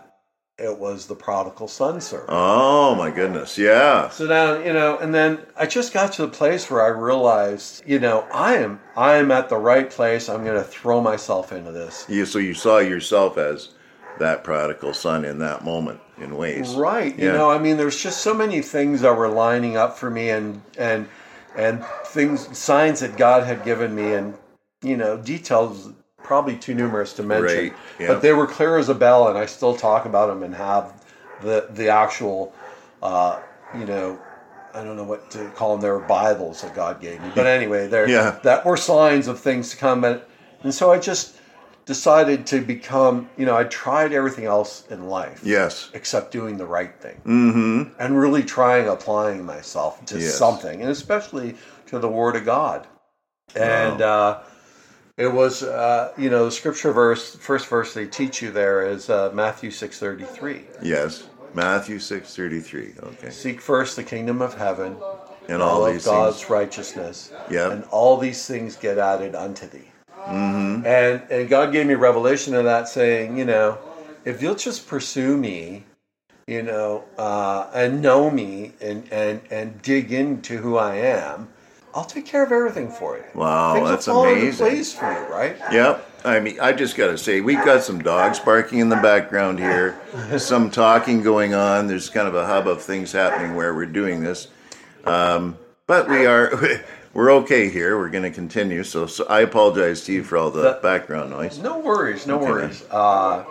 it 0.58 0.78
was 0.78 1.06
the 1.06 1.14
prodigal 1.14 1.66
son 1.68 2.00
sermon. 2.02 2.26
Oh 2.28 2.94
my 2.94 3.10
goodness, 3.10 3.56
yeah. 3.56 4.10
So 4.10 4.26
now, 4.26 4.58
you 4.58 4.75
know, 4.75 4.99
and 4.99 5.14
then 5.14 5.38
I 5.56 5.64
just 5.64 5.94
got 5.94 6.12
to 6.14 6.22
the 6.22 6.28
place 6.28 6.70
where 6.70 6.82
I 6.82 6.88
realized, 6.88 7.82
you 7.87 7.99
know, 7.99 8.26
I 8.32 8.56
am 8.56 8.80
I 8.96 9.14
am 9.16 9.30
at 9.30 9.49
the 9.49 9.56
right 9.56 9.88
place. 9.90 10.28
I'm 10.28 10.44
going 10.44 10.62
to 10.62 10.68
throw 10.68 11.00
myself 11.00 11.52
into 11.52 11.72
this. 11.72 12.04
Yeah. 12.08 12.25
so 12.25 12.38
you 12.38 12.52
saw 12.52 12.78
yourself 12.78 13.38
as 13.38 13.70
that 14.18 14.44
prodigal 14.44 14.92
son 14.92 15.25
in 15.25 15.38
that 15.38 15.64
moment 15.64 15.99
in 16.20 16.36
ways. 16.36 16.74
Right. 16.74 17.18
You 17.18 17.32
know, 17.32 17.50
I 17.50 17.58
mean, 17.58 17.76
there's 17.76 18.00
just 18.00 18.20
so 18.20 18.34
many 18.34 18.60
things 18.60 19.00
that 19.00 19.16
were 19.16 19.28
lining 19.28 19.76
up 19.76 19.98
for 19.98 20.10
me, 20.10 20.30
and 20.30 20.62
and 20.78 21.08
and 21.56 21.84
things, 22.06 22.56
signs 22.56 23.00
that 23.00 23.16
God 23.16 23.44
had 23.44 23.64
given 23.64 23.94
me, 23.94 24.12
and 24.14 24.34
you 24.82 24.96
know, 24.96 25.16
details 25.16 25.90
probably 26.22 26.56
too 26.56 26.74
numerous 26.74 27.12
to 27.14 27.22
mention. 27.22 27.58
Right, 27.58 27.72
yeah. 27.98 28.08
But 28.08 28.22
they 28.22 28.32
were 28.32 28.46
clear 28.46 28.78
as 28.78 28.88
a 28.88 28.94
bell, 28.94 29.28
and 29.28 29.38
I 29.38 29.46
still 29.46 29.76
talk 29.76 30.04
about 30.04 30.28
them 30.28 30.42
and 30.42 30.54
have 30.54 30.92
the 31.42 31.66
the 31.70 31.88
actual, 31.88 32.54
uh, 33.02 33.40
you 33.76 33.86
know. 33.86 34.18
I 34.72 34.84
don't 34.84 34.94
know 34.94 35.02
what 35.02 35.32
to 35.32 35.48
call 35.56 35.72
them. 35.72 35.80
They 35.80 35.90
were 35.90 35.98
Bibles 35.98 36.62
that 36.62 36.76
God 36.76 37.00
gave 37.00 37.20
me, 37.20 37.32
but 37.34 37.44
anyway, 37.44 37.88
they're 37.88 38.08
Yeah. 38.08 38.38
that 38.44 38.64
were 38.64 38.76
signs 38.76 39.26
of 39.26 39.40
things 39.40 39.70
to 39.70 39.76
come. 39.76 40.04
And, 40.04 40.20
and 40.62 40.72
so 40.72 40.92
I 40.92 40.98
just 41.00 41.34
decided 41.94 42.47
to 42.47 42.61
become. 42.61 43.28
You 43.37 43.47
know, 43.47 43.56
I 43.56 43.64
tried 43.64 44.12
everything 44.12 44.44
else 44.44 44.85
in 44.94 45.09
life 45.09 45.40
Yes. 45.44 45.90
except 45.92 46.30
doing 46.30 46.56
the 46.56 46.66
right 46.78 46.94
thing 47.04 47.20
Mm-hmm. 47.26 48.00
and 48.02 48.11
really 48.25 48.44
trying 48.44 48.87
applying 48.87 49.44
myself 49.44 49.92
to 50.06 50.16
Yes. 50.20 50.35
something 50.44 50.76
and 50.82 50.90
especially 50.90 51.56
to 51.90 51.99
the 51.99 52.09
word 52.20 52.37
of 52.37 52.44
god 52.44 52.87
and 53.56 54.00
uh, 54.00 54.38
it 55.16 55.32
was 55.40 55.64
uh, 55.64 56.12
you 56.16 56.30
know 56.30 56.44
the 56.44 56.52
scripture 56.61 56.92
verse 56.92 57.35
first 57.50 57.66
verse 57.66 57.92
they 57.92 58.06
teach 58.06 58.40
you 58.42 58.50
there 58.52 58.87
is 58.94 59.11
uh, 59.11 59.30
matthew 59.35 59.70
6.33 59.70 60.62
Yes. 60.82 61.25
Matthew 61.52 61.99
six 61.99 62.37
thirty 62.37 62.61
three. 62.61 62.90
Okay. 63.02 63.30
seek 63.30 63.61
first 63.61 63.97
the 63.97 64.04
kingdom 64.04 64.40
of 64.40 64.54
heaven 64.54 64.97
And 65.49 65.61
all 65.61 65.85
of 65.85 65.92
these 65.92 66.04
god's 66.04 66.38
things. 66.38 66.50
righteousness 66.50 67.32
Yep. 67.50 67.73
and 67.73 67.82
all 67.90 68.16
these 68.26 68.47
things 68.47 68.76
get 68.76 68.97
added 68.99 69.35
unto 69.35 69.66
thee 69.66 69.89
mm-hmm. 70.28 70.86
and 70.86 71.22
and 71.30 71.48
god 71.48 71.72
gave 71.72 71.86
me 71.86 71.94
revelation 71.94 72.54
of 72.54 72.64
that 72.64 72.88
saying 72.88 73.36
you 73.38 73.44
know 73.44 73.78
if 74.24 74.42
you'll 74.42 74.54
just 74.54 74.86
pursue 74.88 75.36
me 75.36 75.84
you 76.46 76.62
know 76.62 77.04
uh, 77.18 77.70
and 77.74 78.00
know 78.02 78.30
me 78.30 78.72
and 78.80 79.06
and 79.12 79.40
and 79.50 79.80
dig 79.82 80.12
into 80.12 80.56
who 80.58 80.76
i 80.76 80.94
am 80.94 81.48
i'll 81.94 82.04
take 82.04 82.26
care 82.26 82.42
of 82.44 82.52
everything 82.52 82.90
for 82.90 83.16
you 83.16 83.24
Wow, 83.34 83.74
Things 83.74 83.82
will 83.82 83.90
that's 83.90 84.06
fall 84.06 84.24
into 84.24 84.40
amazing. 84.40 84.66
place 84.66 84.92
for 84.92 85.12
you 85.12 85.18
right 85.32 85.56
Yep. 85.72 86.06
I 86.22 86.38
mean, 86.38 86.60
I 86.60 86.74
just 86.74 86.98
got 86.98 87.06
to 87.06 87.16
say, 87.16 87.40
we've 87.40 87.64
got 87.64 87.82
some 87.82 87.98
dogs 87.98 88.38
barking 88.38 88.80
in 88.80 88.90
the 88.90 88.96
background 88.96 89.58
here, 89.58 89.98
some 90.38 90.70
talking 90.70 91.22
going 91.22 91.54
on. 91.54 91.86
There's 91.86 92.10
kind 92.10 92.28
of 92.28 92.34
a 92.34 92.44
hub 92.44 92.68
of 92.68 92.82
things 92.82 93.10
happening 93.10 93.54
where 93.54 93.74
we're 93.74 93.86
doing 93.86 94.20
this. 94.22 94.48
Um, 95.06 95.56
but 95.86 96.10
we 96.10 96.26
are, 96.26 96.52
we're 97.12 97.30
okay 97.32 97.68
here. 97.68 97.98
We're 97.98 98.08
going 98.10 98.24
to 98.24 98.30
continue. 98.30 98.82
So, 98.84 99.06
so 99.06 99.26
I 99.28 99.40
apologize 99.40 100.04
to 100.04 100.12
you 100.12 100.22
for 100.24 100.36
all 100.38 100.50
the 100.50 100.62
That- 100.62 100.82
background 100.82 101.30
noise. 101.30 101.58
no 101.58 101.78
worries 101.78 102.26
no 102.26 102.36
Okay. 102.36 102.50
worries 102.50 102.84
uh, 102.90 103.42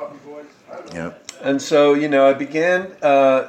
Yep. 0.94 1.32
And 1.42 1.62
so, 1.62 1.94
you 1.94 2.08
know, 2.10 2.28
I 2.30 2.34
began, 2.34 2.92
uh, 3.02 3.48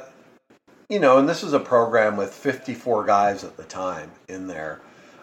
you 0.89 0.99
know, 0.99 1.17
and 1.17 1.27
this 1.27 1.43
was 1.43 1.53
a 1.53 1.59
program 1.59 2.17
with 2.17 2.33
54 2.33 3.05
guys 3.05 3.43
at 3.43 3.57
the 3.57 3.63
time 3.63 4.11
in 4.27 4.47
there, 4.47 4.81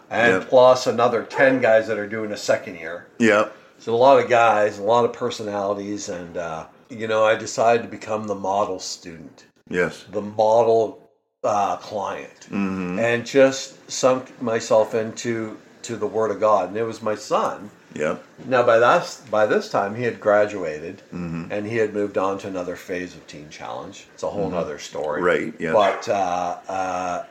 and 0.09 0.33
Yep. 0.41 0.49
plus 0.49 0.87
another 0.87 1.23
10 1.23 1.61
guys 1.61 1.87
that 1.87 1.97
are 1.97 2.07
doing 2.07 2.31
a 2.31 2.37
second 2.37 2.75
year. 2.75 3.07
Yep. 3.19 3.53
So 3.79 3.93
a 3.93 3.97
lot 3.97 4.19
of 4.23 4.29
guys, 4.29 4.77
a 4.79 4.83
lot 4.83 5.05
of 5.05 5.13
personalities, 5.13 6.09
and, 6.09 6.37
uh, 6.37 6.65
you 6.89 7.07
know, 7.07 7.23
I 7.25 7.35
decided 7.35 7.83
to 7.83 7.89
become 7.89 8.27
the 8.27 8.35
model 8.35 8.79
student, 8.79 9.45
Yes. 9.69 10.05
the 10.11 10.21
model 10.21 11.09
uh, 11.43 11.77
client, 11.77 12.47
Mm-hmm. 12.51 12.99
and 12.99 13.25
just 13.25 13.75
sunk 13.89 14.41
myself 14.41 14.93
into 14.95 15.57
to 15.83 15.95
the 15.95 16.07
Word 16.07 16.31
of 16.31 16.39
God. 16.39 16.69
And 16.69 16.77
it 16.77 16.83
was 16.83 17.01
my 17.01 17.15
son. 17.15 17.69
Yeah. 17.95 18.17
Now, 18.45 18.63
by 18.63 18.77
that 18.79 19.19
by 19.31 19.45
this 19.47 19.69
time, 19.71 19.95
he 19.95 20.03
had 20.03 20.19
graduated 20.19 21.01
Mm-hmm. 21.13 21.51
and 21.51 21.65
he 21.65 21.77
had 21.77 21.93
moved 21.93 22.17
on 22.17 22.37
to 22.39 22.47
another 22.47 22.75
phase 22.75 23.15
of 23.15 23.25
Teen 23.27 23.49
Challenge. 23.49 24.05
It's 24.13 24.23
a 24.23 24.29
whole 24.29 24.53
other 24.53 24.77
story, 24.77 25.21
Right, 25.23 25.53
Yeah. 25.59 25.73
But 25.73 26.07
uh, 26.07 26.57
uh, 26.67 27.25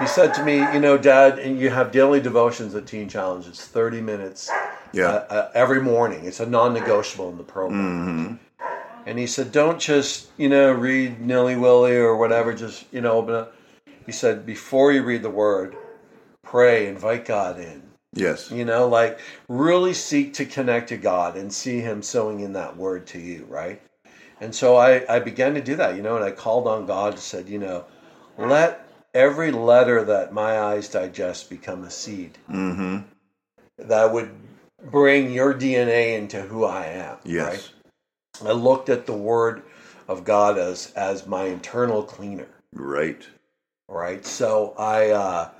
he 0.00 0.06
said 0.06 0.34
to 0.34 0.44
me, 0.44 0.56
"You 0.58 0.80
know, 0.80 0.98
Dad, 0.98 1.38
and 1.38 1.58
you 1.58 1.70
have 1.70 1.92
daily 1.92 2.20
devotions 2.20 2.74
at 2.74 2.86
Teen 2.86 3.08
Challenge. 3.08 3.46
It's 3.46 3.64
thirty 3.66 4.00
minutes, 4.00 4.50
Yeah. 4.92 5.06
uh, 5.06 5.26
uh, 5.30 5.50
every 5.54 5.80
morning. 5.82 6.24
It's 6.24 6.40
a 6.40 6.46
non-negotiable 6.46 7.28
in 7.30 7.36
the 7.36 7.44
program." 7.44 8.38
Mm-hmm. 8.40 8.68
And 9.06 9.18
he 9.18 9.26
said, 9.28 9.52
"Don't 9.52 9.78
just 9.78 10.28
you 10.36 10.48
know 10.48 10.72
read 10.72 11.20
nilly 11.20 11.54
willy 11.56 11.96
or 11.96 12.16
whatever. 12.16 12.52
Just 12.54 12.86
you 12.92 13.00
know, 13.02 13.12
open 13.12 13.34
up." 13.34 13.54
He 14.06 14.12
said, 14.12 14.46
"Before 14.46 14.92
you 14.92 15.02
read 15.02 15.22
the 15.22 15.30
Word, 15.30 15.76
pray, 16.42 16.86
invite 16.86 17.24
God 17.24 17.58
in." 17.60 17.82
Yes. 18.14 18.50
You 18.50 18.64
know, 18.64 18.88
like 18.88 19.20
really 19.48 19.94
seek 19.94 20.34
to 20.34 20.44
connect 20.44 20.88
to 20.88 20.96
God 20.96 21.36
and 21.36 21.52
see 21.52 21.80
Him 21.80 22.02
sowing 22.02 22.40
in 22.40 22.52
that 22.54 22.76
word 22.76 23.06
to 23.08 23.18
you, 23.18 23.46
right? 23.48 23.80
And 24.40 24.54
so 24.54 24.76
I, 24.76 25.04
I 25.14 25.18
began 25.20 25.54
to 25.54 25.60
do 25.60 25.76
that, 25.76 25.96
you 25.96 26.02
know, 26.02 26.16
and 26.16 26.24
I 26.24 26.30
called 26.30 26.66
on 26.66 26.86
God 26.86 27.12
and 27.12 27.22
said, 27.22 27.48
you 27.48 27.58
know, 27.58 27.84
let 28.38 28.88
every 29.14 29.52
letter 29.52 30.02
that 30.04 30.32
my 30.32 30.58
eyes 30.58 30.88
digest 30.88 31.50
become 31.50 31.84
a 31.84 31.90
seed 31.90 32.38
Mm-hmm. 32.50 32.98
that 33.78 34.12
would 34.12 34.30
bring 34.90 35.30
your 35.32 35.52
DNA 35.54 36.16
into 36.18 36.40
who 36.40 36.64
I 36.64 36.86
am, 36.86 37.18
Yes. 37.24 37.72
right? 38.42 38.48
I 38.48 38.52
looked 38.52 38.88
at 38.88 39.06
the 39.06 39.12
word 39.12 39.62
of 40.08 40.24
God 40.24 40.58
as 40.58 40.92
as 40.96 41.26
my 41.26 41.44
internal 41.44 42.02
cleaner 42.02 42.48
Right. 42.72 43.26
Right? 43.90 44.24
So 44.24 44.74
I, 44.78 45.10
uh, 45.10 45.50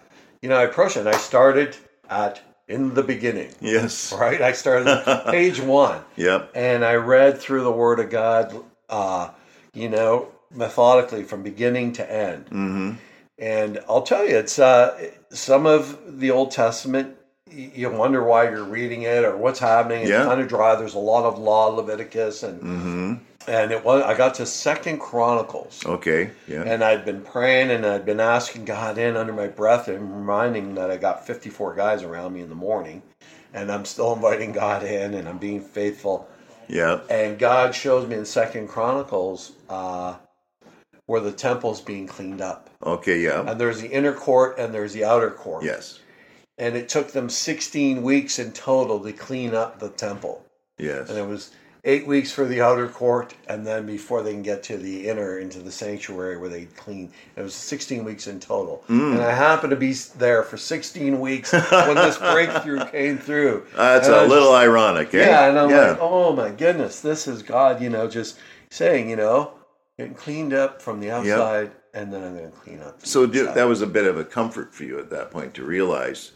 you 0.41 0.49
know, 0.49 0.57
I 0.57 0.63
approached 0.63 0.97
it. 0.97 1.01
And 1.01 1.09
I 1.09 1.19
started 1.19 1.77
at 2.09 2.41
in 2.69 2.95
the 2.95 3.03
beginning, 3.03 3.53
Yes. 3.61 4.13
right? 4.13 4.41
I 4.41 4.53
started 4.53 5.03
page 5.27 5.61
one, 5.61 6.03
Yep. 6.17 6.53
and 6.55 6.85
I 6.85 6.95
read 6.95 7.39
through 7.41 7.65
the 7.65 7.73
Word 7.73 7.99
of 7.99 8.11
God, 8.11 8.55
uh, 8.89 9.31
you 9.75 9.89
know, 9.89 10.29
methodically 10.53 11.25
from 11.25 11.43
beginning 11.43 11.95
to 11.95 12.09
end. 12.13 12.47
Mm-hmm. 12.47 12.93
And 13.39 13.81
I'll 13.89 14.03
tell 14.03 14.25
you, 14.25 14.37
it's 14.37 14.59
uh, 14.61 15.11
some 15.31 15.67
of 15.67 16.21
the 16.21 16.31
Old 16.31 16.53
Testament. 16.53 17.17
You 17.53 17.91
wonder 17.91 18.23
why 18.23 18.45
you're 18.51 18.65
reading 18.65 19.03
it 19.03 19.25
or 19.25 19.37
what's 19.37 19.59
happening. 19.59 20.03
It's 20.03 20.11
Yeah. 20.11 20.25
kind 20.25 20.41
of 20.41 20.49
dry. 20.49 20.75
There's 20.77 20.95
a 20.95 20.99
lot 20.99 21.25
of 21.25 21.39
law, 21.39 21.67
Leviticus, 21.69 22.43
and 22.43 22.61
Mm-hmm. 22.61 23.15
and 23.49 23.73
it 23.73 23.85
was. 23.85 24.03
I 24.03 24.17
got 24.17 24.35
to 24.35 24.47
Second 24.47 24.99
Chronicles, 25.01 25.83
Okay. 25.85 26.31
Yeah. 26.47 26.63
and 26.63 26.85
I'd 26.85 27.05
been 27.05 27.23
praying 27.23 27.71
and 27.71 27.85
I'd 27.87 28.05
been 28.05 28.21
asking 28.21 28.65
God 28.67 28.99
in 28.99 29.17
under 29.17 29.33
my 29.33 29.47
breath 29.47 29.89
and 29.89 30.15
reminding 30.17 30.75
that 30.75 30.91
I 30.91 30.97
got 30.97 31.27
54 31.27 31.75
guys 31.75 32.03
around 32.03 32.35
me 32.35 32.41
in 32.41 32.49
the 32.49 32.55
morning 32.55 33.03
and 33.55 33.71
I'm 33.73 33.85
still 33.85 34.13
inviting 34.17 34.53
God 34.53 34.83
in 34.85 35.15
and 35.15 35.29
I'm 35.29 35.39
being 35.39 35.61
faithful. 35.63 36.29
yeah. 36.69 37.01
And 37.09 37.39
God 37.39 37.75
shows 37.75 38.07
me 38.07 38.17
in 38.17 38.25
Second 38.25 38.69
Chronicles 38.69 39.53
uh, 39.69 40.15
where 41.07 41.21
the 41.21 41.33
temple's 41.33 41.81
being 41.81 42.07
cleaned 42.07 42.41
up. 42.43 42.69
Okay. 42.85 43.21
Yeah. 43.21 43.41
And 43.49 43.61
there's 43.61 43.81
the 43.81 43.89
inner 43.89 44.13
court 44.13 44.59
and 44.59 44.73
there's 44.75 44.93
the 44.93 45.05
outer 45.05 45.31
court. 45.31 45.65
Yes. 45.65 45.99
And 46.61 46.77
it 46.77 46.91
took 46.91 47.11
them 47.11 47.31
16 47.31 48.03
weeks 48.03 48.39
in 48.39 48.53
total 48.53 49.01
to 49.01 49.13
clean 49.13 49.55
up 49.55 49.81
the 49.81 49.89
temple. 49.89 50.45
Yes. 50.79 51.09
And 51.09 51.19
it 51.19 51.27
was 51.27 51.53
eight 51.85 52.07
weeks 52.07 52.31
for 52.31 52.45
the 52.45 52.61
outer 52.61 52.87
court, 52.87 53.35
and 53.49 53.67
then 53.67 53.87
before 53.87 54.23
they 54.23 54.33
can 54.33 54.43
get 54.43 54.63
to 54.65 54.77
the 54.77 55.09
inner, 55.09 55.39
into 55.39 55.61
the 55.61 55.73
sanctuary 55.73 56.37
where 56.37 56.51
they 56.51 56.67
clean. 56.77 57.11
It 57.37 57.43
was 57.43 57.55
16 57.55 58.05
weeks 58.05 58.27
in 58.27 58.41
total. 58.41 58.85
Mm. 58.91 59.13
And 59.13 59.23
I 59.23 59.33
happened 59.33 59.71
to 59.71 59.77
be 59.77 59.95
there 60.19 60.43
for 60.43 60.59
16 60.59 61.19
weeks 61.19 61.53
when 61.53 61.95
this 61.95 62.19
breakthrough 62.33 62.85
came 62.91 63.17
through. 63.17 63.67
That's 63.75 64.09
And 64.09 64.17
a 64.17 64.27
little 64.27 64.53
just- 64.53 64.63
ironic, 64.63 65.15
eh? 65.15 65.27
Yeah, 65.27 65.49
and 65.49 65.59
I'm 65.59 65.71
yeah. 65.71 65.91
like, 65.93 65.99
oh 66.03 66.37
my 66.37 66.51
goodness, 66.51 67.01
this 67.01 67.27
is 67.27 67.43
God, 67.43 67.81
you 67.81 67.89
know, 67.89 68.07
just 68.07 68.39
saying, 68.71 69.09
you 69.09 69.17
know, 69.17 69.53
getting 69.99 70.15
cleaned 70.15 70.53
up 70.53 70.83
from 70.83 71.01
the 71.01 71.11
outside, 71.11 71.71
and 71.95 72.13
then 72.13 72.23
I'm 72.23 72.37
going 72.37 72.51
to 72.51 72.57
clean 72.59 72.81
up. 72.83 73.05
So 73.07 73.25
do, 73.27 73.47
that 73.47 73.65
was 73.65 73.81
a 73.81 73.87
bit 73.87 74.05
of 74.05 74.19
a 74.19 74.25
comfort 74.25 74.75
for 74.75 74.85
you 74.85 74.99
at 74.99 75.09
that 75.09 75.31
point 75.31 75.55
to 75.55 75.65
realize 75.65 76.33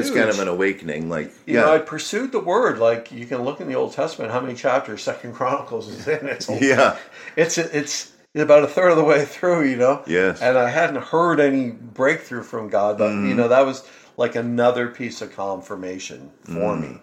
it's 0.00 0.10
kind 0.10 0.28
of 0.30 0.38
an 0.40 0.48
awakening. 0.48 1.08
Like, 1.08 1.32
You 1.46 1.54
know, 1.60 1.72
I 1.72 1.78
pursued 1.78 2.32
the 2.32 2.40
word. 2.40 2.78
Like 2.78 3.12
you 3.12 3.26
can 3.26 3.42
look 3.42 3.60
in 3.60 3.68
the 3.68 3.74
Old 3.74 3.92
Testament, 3.92 4.32
how 4.32 4.40
many 4.40 4.54
chapters 4.54 5.02
Second 5.02 5.34
Chronicles 5.34 5.88
is 5.88 6.06
in? 6.08 6.26
It's 6.26 6.48
yeah, 6.48 6.96
it's 7.36 7.58
it's 7.58 8.12
about 8.34 8.64
a 8.64 8.66
third 8.66 8.90
of 8.90 8.96
the 8.96 9.04
way 9.04 9.24
through, 9.24 9.64
you 9.68 9.76
know. 9.76 10.02
yes, 10.06 10.42
And 10.42 10.58
I 10.58 10.68
hadn't 10.68 11.02
heard 11.02 11.38
any 11.40 11.70
breakthrough 11.70 12.42
from 12.42 12.68
God, 12.68 12.98
but 12.98 13.10
Mm-hmm. 13.12 13.26
you 13.26 13.34
know 13.34 13.48
that 13.48 13.64
was 13.64 13.86
like 14.16 14.34
another 14.36 14.88
piece 14.88 15.22
of 15.22 15.34
confirmation 15.34 16.30
for 16.44 16.74
Mm. 16.76 16.80
me. 16.80 17.00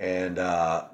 And 0.00 0.38
uh, 0.38 0.84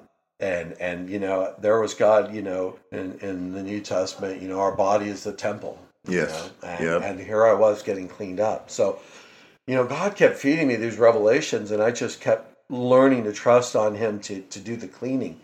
and 0.40 0.74
and 0.80 1.10
you 1.10 1.18
know 1.18 1.54
there 1.60 1.80
was 1.80 1.94
God, 1.94 2.34
you 2.34 2.42
know, 2.42 2.78
in 2.92 3.18
in 3.20 3.52
the 3.52 3.62
New 3.62 3.80
Testament, 3.80 4.40
you 4.42 4.48
know, 4.48 4.60
our 4.60 4.72
body 4.76 5.08
is 5.08 5.24
the 5.24 5.32
temple. 5.32 5.78
you 6.08 6.14
Yes. 6.16 6.30
know, 6.30 6.68
and, 6.68 6.84
Yep. 6.84 7.02
and 7.04 7.20
here 7.20 7.46
I 7.46 7.54
was 7.54 7.82
getting 7.82 8.08
cleaned 8.08 8.40
up. 8.40 8.70
So, 8.70 8.98
you 9.72 9.78
know, 9.78 9.86
God 9.86 10.16
kept 10.16 10.36
feeding 10.36 10.68
me 10.68 10.76
these 10.76 10.98
revelations, 10.98 11.70
and 11.70 11.82
I 11.82 11.92
just 11.92 12.20
kept 12.20 12.54
learning 12.68 13.24
to 13.24 13.32
trust 13.32 13.74
on 13.74 13.94
Him 13.94 14.20
to, 14.20 14.42
to 14.42 14.60
do 14.60 14.76
the 14.76 14.86
cleaning. 14.86 15.40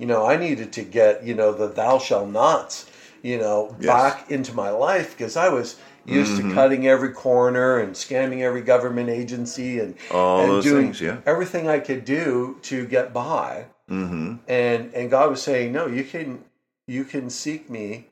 You 0.00 0.06
know, 0.06 0.26
I 0.26 0.36
needed 0.36 0.72
to 0.72 0.82
get, 0.82 1.22
you 1.22 1.32
know, 1.32 1.52
the 1.52 1.68
thou 1.68 2.00
shall 2.00 2.26
nots, 2.26 2.90
you 3.22 3.38
know, 3.38 3.76
Yes. 3.78 3.86
back 3.86 4.30
into 4.32 4.52
my 4.52 4.70
life 4.70 5.16
because 5.16 5.36
I 5.36 5.48
was 5.48 5.76
used 6.04 6.32
Mm-hmm. 6.32 6.48
to 6.48 6.54
cutting 6.56 6.88
every 6.88 7.10
corner 7.12 7.78
and 7.78 7.94
scamming 7.94 8.40
every 8.40 8.62
government 8.62 9.10
agency 9.10 9.78
and, 9.78 9.94
All 10.10 10.40
and 10.40 10.50
those 10.50 10.64
doing 10.64 10.86
things, 10.86 11.00
yeah. 11.00 11.18
everything 11.24 11.68
I 11.68 11.78
could 11.78 12.04
do 12.04 12.58
to 12.62 12.84
get 12.84 13.12
by. 13.12 13.66
Mm-hmm. 13.88 14.34
And 14.48 14.92
and 14.92 15.08
God 15.08 15.30
was 15.30 15.40
saying, 15.40 15.70
No, 15.70 15.86
you 15.86 16.02
can 16.02 16.44
you 16.88 17.04
can 17.04 17.30
seek 17.30 17.70
me 17.70 18.06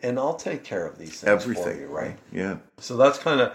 and 0.00 0.16
I'll 0.16 0.36
take 0.36 0.62
care 0.62 0.86
of 0.86 0.96
these 0.96 1.20
things 1.20 1.24
for 1.44 1.50
Everything. 1.50 1.80
you, 1.80 1.86
right? 1.88 2.16
Yeah. 2.32 2.58
So 2.78 2.96
that's 2.96 3.18
kind 3.18 3.40
of, 3.40 3.52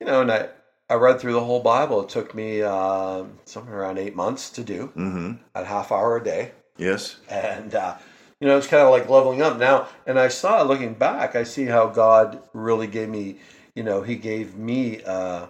you 0.00 0.06
know, 0.06 0.20
and 0.20 0.30
I, 0.30 0.48
I 0.92 0.96
read 0.96 1.18
through 1.20 1.32
the 1.32 1.40
whole 1.44 1.60
Bible. 1.60 2.02
It 2.02 2.10
took 2.10 2.34
me 2.34 2.60
uh, 2.60 3.24
somewhere 3.46 3.78
around 3.80 3.98
eight 3.98 4.14
months 4.14 4.50
to 4.50 4.62
do, 4.62 4.92
Mm-hmm. 4.94 5.32
a 5.54 5.64
half 5.64 5.90
hour 5.90 6.18
a 6.18 6.22
day. 6.22 6.52
Yes. 6.76 7.16
And, 7.30 7.74
uh, 7.74 7.96
you 8.40 8.46
know, 8.46 8.58
it's 8.58 8.66
kind 8.66 8.82
of 8.82 8.90
like 8.90 9.08
leveling 9.08 9.40
up 9.40 9.58
now. 9.58 9.88
And 10.06 10.18
I 10.18 10.28
saw, 10.28 10.60
looking 10.62 10.92
back, 10.92 11.34
I 11.34 11.44
see 11.44 11.64
how 11.64 11.86
God 11.86 12.42
really 12.52 12.86
gave 12.86 13.08
me, 13.08 13.38
you 13.74 13.82
know, 13.82 14.02
He 14.02 14.16
gave 14.16 14.54
me 14.54 15.02
uh, 15.04 15.46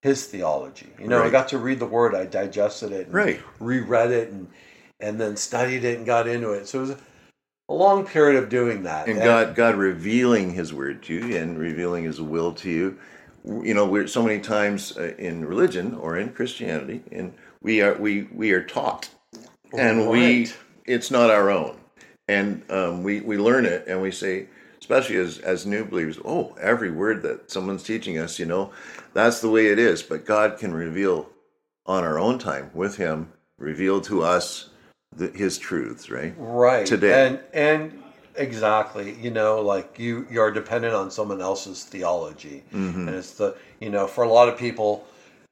His 0.00 0.24
theology. 0.24 0.88
You 0.98 1.08
know, 1.08 1.22
I 1.22 1.28
got 1.28 1.48
to 1.48 1.58
read 1.58 1.78
the 1.78 1.84
Word, 1.86 2.14
I 2.14 2.24
digested 2.24 2.90
it, 2.92 3.06
and 3.06 3.14
Right. 3.14 3.40
reread 3.58 4.12
it, 4.12 4.30
and 4.30 4.48
and 4.98 5.20
then 5.20 5.36
studied 5.36 5.84
it 5.84 5.96
and 5.98 6.06
got 6.06 6.26
into 6.26 6.52
it. 6.52 6.68
So 6.68 6.78
it 6.78 6.82
was 6.82 6.90
a 7.70 7.74
long 7.74 8.06
period 8.06 8.42
of 8.42 8.48
doing 8.48 8.82
that. 8.84 9.08
And 9.08 9.20
God, 9.20 9.54
God 9.54 9.76
revealing 9.76 10.52
His 10.54 10.72
word 10.72 11.02
to 11.04 11.14
you 11.14 11.36
and 11.36 11.58
revealing 11.58 12.04
His 12.04 12.20
will 12.20 12.52
to 12.54 12.70
you. 12.70 12.98
You 13.44 13.74
know, 13.74 13.86
we're 13.86 14.06
so 14.06 14.22
many 14.22 14.40
times 14.40 14.96
uh, 14.96 15.14
in 15.18 15.44
religion 15.44 15.94
or 15.94 16.18
in 16.18 16.32
Christianity, 16.32 17.02
and 17.10 17.32
we 17.62 17.80
are 17.80 17.94
we 17.94 18.24
we 18.34 18.52
are 18.52 18.62
taught, 18.62 19.08
and 19.76 20.08
we 20.08 20.48
it's 20.84 21.10
not 21.10 21.30
our 21.30 21.50
own, 21.50 21.78
and 22.28 22.62
um, 22.70 23.02
we 23.02 23.20
we 23.20 23.38
learn 23.38 23.64
it, 23.64 23.86
and 23.86 24.02
we 24.02 24.10
say, 24.10 24.46
especially 24.78 25.16
as 25.16 25.38
as 25.38 25.64
new 25.66 25.84
believers, 25.84 26.18
oh, 26.24 26.54
every 26.60 26.90
word 26.90 27.22
that 27.22 27.50
someone's 27.50 27.82
teaching 27.82 28.18
us, 28.18 28.38
you 28.38 28.46
know, 28.46 28.72
that's 29.14 29.40
the 29.40 29.50
way 29.50 29.68
it 29.68 29.78
is. 29.78 30.02
But 30.02 30.26
God 30.26 30.58
can 30.58 30.74
reveal 30.74 31.30
on 31.86 32.04
our 32.04 32.18
own 32.18 32.38
time 32.38 32.70
with 32.74 32.96
Him, 32.96 33.32
reveal 33.58 34.00
to 34.02 34.22
us 34.22 34.68
the, 35.16 35.28
His 35.28 35.56
truths, 35.56 36.10
right? 36.10 36.34
right 36.36 36.86
today. 36.86 37.26
and 37.26 37.40
and 37.54 38.02
exactly 38.36 39.14
you 39.20 39.30
know 39.30 39.60
like 39.60 39.98
you 39.98 40.26
you're 40.30 40.50
dependent 40.50 40.94
on 40.94 41.10
someone 41.10 41.40
else's 41.40 41.84
theology 41.84 42.62
Mm-hmm. 42.72 43.08
and 43.08 43.16
it's 43.16 43.32
the 43.32 43.56
you 43.80 43.90
know 43.90 44.06
for 44.06 44.24
a 44.24 44.28
lot 44.28 44.48
of 44.48 44.58
people 44.58 45.06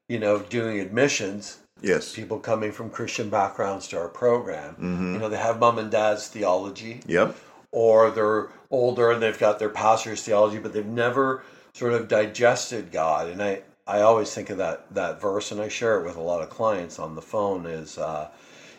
you 0.09 0.19
know 0.19 0.39
doing 0.41 0.81
admissions 0.81 1.59
Yes. 1.81 2.13
people 2.13 2.39
coming 2.41 2.73
from 2.73 2.91
christian 2.91 3.29
backgrounds 3.31 3.87
to 3.89 3.99
our 3.99 4.09
program 4.09 4.75
Mm-hmm. 4.75 5.13
you 5.15 5.19
know 5.21 5.29
they 5.29 5.37
have 5.39 5.59
mom 5.59 5.79
and 5.79 5.91
dad's 5.91 6.29
theology 6.29 7.01
Yep. 7.07 7.37
or 7.73 8.11
they're 8.11 8.49
older 8.71 9.11
and 9.13 9.23
they've 9.23 9.39
got 9.39 9.59
their 9.59 9.69
pastor's 9.69 10.23
theology 10.23 10.59
but 10.59 10.73
they've 10.73 10.87
never 10.87 11.43
sort 11.75 11.93
of 11.93 12.09
digested 12.09 12.91
god 12.93 13.29
and 13.29 13.43
i 13.43 13.63
i 13.87 14.01
always 14.01 14.33
think 14.35 14.51
of 14.51 14.59
that 14.59 14.93
that 14.95 15.21
verse 15.21 15.53
and 15.53 15.61
i 15.61 15.69
share 15.69 15.99
it 16.01 16.05
with 16.05 16.17
a 16.17 16.21
lot 16.21 16.43
of 16.43 16.51
clients 16.51 16.99
on 16.99 17.15
the 17.15 17.23
phone 17.23 17.67
is 17.67 17.99
uh 17.99 18.29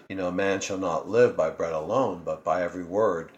you 0.10 0.16
know, 0.16 0.32
man 0.32 0.60
shall 0.60 0.80
not 0.80 1.08
live 1.08 1.38
by 1.38 1.52
bread 1.52 1.72
alone, 1.72 2.24
but 2.26 2.44
by 2.44 2.64
every 2.64 2.84
word 2.84 3.30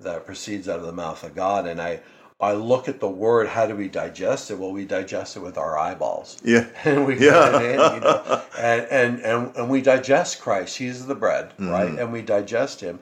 that 0.00 0.26
proceeds 0.26 0.68
out 0.68 0.78
of 0.78 0.86
the 0.86 0.92
mouth 0.92 1.22
of 1.24 1.34
God. 1.34 1.66
And 1.66 1.80
I, 1.80 2.00
I 2.40 2.52
look 2.52 2.86
at 2.88 3.00
the 3.00 3.08
word. 3.08 3.48
How 3.48 3.66
do 3.66 3.74
we 3.74 3.88
digest 3.88 4.50
it? 4.50 4.58
Well, 4.58 4.72
we 4.72 4.84
digest 4.84 5.36
it 5.36 5.40
with 5.40 5.56
our 5.56 5.78
eyeballs, 5.78 6.36
Yeah. 6.44 6.66
and 6.84 7.06
we 7.06 7.18
Yeah. 7.18 7.58
in, 7.60 7.94
you 7.94 8.00
know, 8.00 8.42
and, 8.58 8.86
and 8.90 9.20
and 9.20 9.56
and 9.56 9.70
we 9.70 9.80
digest 9.80 10.40
Christ. 10.40 10.76
He's 10.76 11.06
the 11.06 11.14
bread, 11.14 11.50
Mm-hmm. 11.52 11.68
right? 11.70 11.98
And 11.98 12.12
we 12.12 12.20
digest 12.20 12.80
Him, 12.82 12.98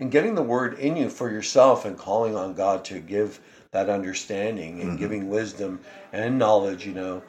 and 0.00 0.10
getting 0.10 0.34
the 0.34 0.42
word 0.42 0.78
in 0.78 0.96
you 0.96 1.10
for 1.10 1.30
yourself, 1.30 1.84
and 1.84 1.98
calling 1.98 2.34
on 2.36 2.54
God 2.54 2.82
to 2.86 2.98
give 2.98 3.40
that 3.72 3.90
understanding 3.90 4.78
Mm-hmm. 4.78 4.88
and 4.88 4.98
giving 4.98 5.28
wisdom 5.28 5.80
and 6.14 6.38
knowledge. 6.38 6.86
You 6.86 6.94
know, 6.94 7.22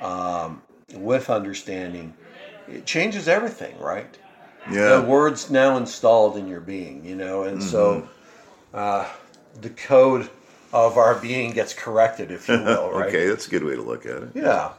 um, 0.00 0.62
with 0.94 1.28
understanding, 1.30 2.14
it 2.66 2.86
changes 2.86 3.28
everything, 3.28 3.78
right? 3.78 4.16
The 4.68 5.04
words 5.06 5.50
now 5.50 5.76
installed 5.76 6.36
in 6.36 6.46
your 6.48 6.60
being, 6.60 7.04
you 7.04 7.16
know, 7.16 7.44
and 7.44 7.62
so 7.62 8.02
Mm-hmm. 8.02 8.76
uh, 8.76 9.06
the 9.60 9.70
code 9.70 10.28
of 10.72 10.96
our 10.96 11.16
being 11.16 11.52
gets 11.52 11.74
corrected, 11.74 12.30
if 12.30 12.48
you 12.48 12.54
will, 12.54 12.90
right? 12.94 13.08
Okay, 13.08 13.26
that's 13.28 13.46
a 13.46 13.50
good 13.50 13.64
way 13.64 13.74
to 13.74 13.82
look 13.82 14.06
at 14.06 14.22
it. 14.22 14.30
Yeah. 14.34 14.72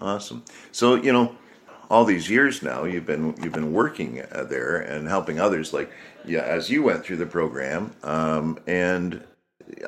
Awesome. 0.00 0.44
So 0.72 0.94
you 0.96 1.12
know, 1.12 1.34
all 1.90 2.04
these 2.04 2.28
years 2.28 2.62
now, 2.62 2.84
you've 2.84 3.06
been 3.06 3.34
you've 3.42 3.54
been 3.54 3.72
working 3.72 4.22
uh, 4.32 4.44
there 4.44 4.76
and 4.76 5.08
helping 5.08 5.40
others. 5.40 5.72
Like, 5.72 5.90
yeah, 6.24 6.42
as 6.42 6.68
you 6.70 6.82
went 6.82 7.04
through 7.04 7.16
the 7.16 7.26
program, 7.26 7.92
um, 8.02 8.58
and 8.66 9.24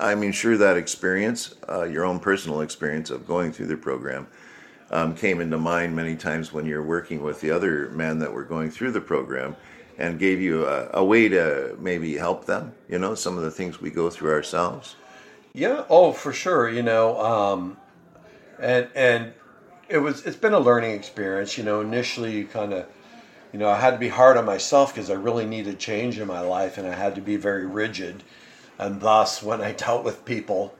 I 0.01 0.15
mean, 0.15 0.33
sure, 0.33 0.57
that 0.57 0.77
experience, 0.77 1.55
uh, 1.69 1.85
your 1.85 2.05
own 2.05 2.19
personal 2.21 2.61
experience 2.63 3.11
of 3.11 3.27
going 3.27 3.53
through 3.53 3.67
the 3.67 3.77
program, 3.77 4.27
um, 4.91 5.15
came 5.15 5.41
into 5.41 5.57
mind 5.59 5.95
many 5.95 6.17
times 6.17 6.53
when 6.53 6.67
you're 6.67 6.83
working 6.83 7.23
with 7.23 7.41
the 7.41 7.51
other 7.51 7.91
men 7.91 8.19
that 8.19 8.33
were 8.33 8.45
going 8.45 8.71
through 8.71 8.93
the 8.93 9.01
program, 9.01 9.57
and 9.99 10.19
gave 10.19 10.41
you 10.41 10.67
a, 10.67 10.91
a 10.95 11.05
way 11.05 11.29
to 11.29 11.77
maybe 11.79 12.17
help 12.17 12.47
them. 12.47 12.73
You 12.89 12.99
know, 12.99 13.15
some 13.15 13.37
of 13.37 13.45
the 13.45 13.51
things 13.51 13.81
we 13.81 13.91
go 13.91 14.11
through 14.11 14.33
ourselves. 14.33 14.97
Yeah. 15.53 15.85
Oh, 15.89 16.13
for 16.13 16.33
sure. 16.33 16.69
You 16.69 16.83
know, 16.83 17.21
um, 17.21 17.77
and 18.59 18.89
and 18.95 19.33
it 19.89 19.99
was 19.99 20.25
it's 20.25 20.37
been 20.37 20.55
a 20.55 20.61
learning 20.61 20.93
experience. 20.93 21.59
You 21.59 21.65
know, 21.65 21.81
initially 21.81 22.37
you 22.37 22.47
kind 22.47 22.73
of, 22.73 22.87
you 23.53 23.59
know, 23.59 23.69
I 23.69 23.79
had 23.79 23.93
to 23.93 23.99
be 23.99 24.09
hard 24.09 24.37
on 24.37 24.45
myself 24.45 24.95
because 24.95 25.11
I 25.11 25.15
really 25.15 25.47
needed 25.47 25.79
change 25.79 26.19
in 26.19 26.27
my 26.27 26.41
life, 26.41 26.79
and 26.79 26.87
I 26.87 26.95
had 26.95 27.15
to 27.17 27.21
be 27.21 27.37
very 27.37 27.67
rigid, 27.67 28.23
and 28.79 29.01
thus 29.01 29.43
when 29.43 29.61
I 29.61 29.73
dealt 29.85 30.05
with 30.05 30.25
people, 30.25 30.75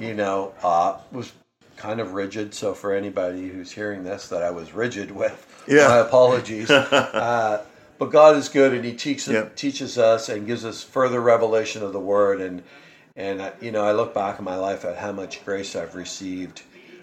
you 0.00 0.14
know, 0.14 0.54
uh, 0.62 0.98
was 1.12 1.32
kind 1.76 2.00
of 2.00 2.12
rigid. 2.14 2.54
So 2.54 2.74
for 2.74 2.92
anybody 2.92 3.48
who's 3.48 3.72
hearing 3.72 4.04
this, 4.04 4.28
that 4.28 4.42
I 4.42 4.50
was 4.50 4.72
rigid 4.72 5.10
with, 5.10 5.46
Yeah. 5.66 5.88
my 5.88 5.98
apologies. 5.98 6.70
uh, 6.70 7.64
but 7.98 8.06
God 8.10 8.36
is 8.36 8.48
good, 8.48 8.72
and 8.74 8.84
He 8.84 8.92
teaches 8.92 9.28
Yep. 9.34 9.56
teaches 9.56 9.98
us 9.98 10.28
and 10.28 10.46
gives 10.46 10.64
us 10.64 10.82
further 10.82 11.20
revelation 11.20 11.82
of 11.82 11.92
the 11.92 12.00
Word. 12.00 12.40
And 12.40 12.62
and 13.16 13.40
I, 13.40 13.52
you 13.60 13.70
know, 13.70 13.84
I 13.84 13.92
look 13.92 14.12
back 14.12 14.38
in 14.40 14.44
my 14.44 14.56
life 14.56 14.84
at 14.84 14.96
how 14.96 15.12
much 15.12 15.44
grace 15.44 15.76
I've 15.76 15.94
received, 15.94 16.62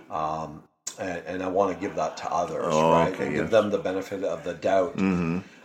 um, 0.10 0.64
and, 1.00 1.22
and 1.26 1.44
I 1.44 1.48
want 1.48 1.74
to 1.74 1.80
give 1.80 1.96
that 1.96 2.18
to 2.18 2.30
others, 2.32 2.66
Oh, 2.74 2.92
right? 2.92 3.14
okay, 3.14 3.24
and 3.28 3.32
yes. 3.34 3.42
give 3.44 3.50
them 3.52 3.70
the 3.70 3.78
benefit 3.78 4.24
of 4.26 4.44
the 4.44 4.54
doubt. 4.54 5.00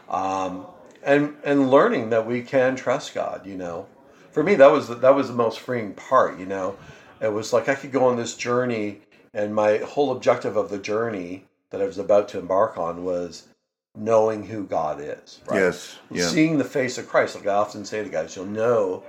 Um, 0.09 0.67
and 1.03 1.35
and 1.45 1.71
learning 1.71 2.11
that 2.11 2.27
we 2.27 2.43
can 2.43 2.77
trust 2.77 3.15
God. 3.15 3.45
You 3.47 3.57
know, 3.57 3.87
for 4.33 4.43
me 4.43 4.55
that 4.55 4.71
was 4.71 4.89
the, 4.89 4.95
that 4.97 5.15
was 5.15 5.29
the 5.29 5.35
most 5.35 5.59
freeing 5.61 5.93
part. 5.95 6.39
You 6.39 6.47
know, 6.47 6.77
it 7.21 7.33
was 7.33 7.53
like 7.53 7.69
I 7.69 7.75
could 7.75 7.93
go 7.93 8.05
on 8.07 8.17
this 8.17 8.35
journey, 8.35 9.01
and 9.35 9.55
my 9.55 9.79
whole 9.79 10.13
objective 10.13 10.57
of 10.57 10.71
the 10.71 10.79
journey 10.79 11.45
that 11.71 11.83
I 11.83 11.87
was 11.87 11.99
about 11.99 12.29
to 12.31 12.39
embark 12.39 12.79
on 12.79 13.05
was 13.05 13.49
knowing 13.97 14.45
who 14.45 14.65
God 14.65 15.01
is. 15.01 15.41
Right? 15.47 15.61
Yes. 15.61 15.99
Yeah. 16.11 16.29
Seeing 16.29 16.59
the 16.59 16.65
face 16.65 16.99
of 16.99 17.09
Christ. 17.09 17.35
Like 17.35 17.47
I 17.47 17.55
often 17.55 17.85
say 17.85 18.03
to 18.03 18.09
guys, 18.09 18.37
you'll 18.37 18.47
know 18.47 19.03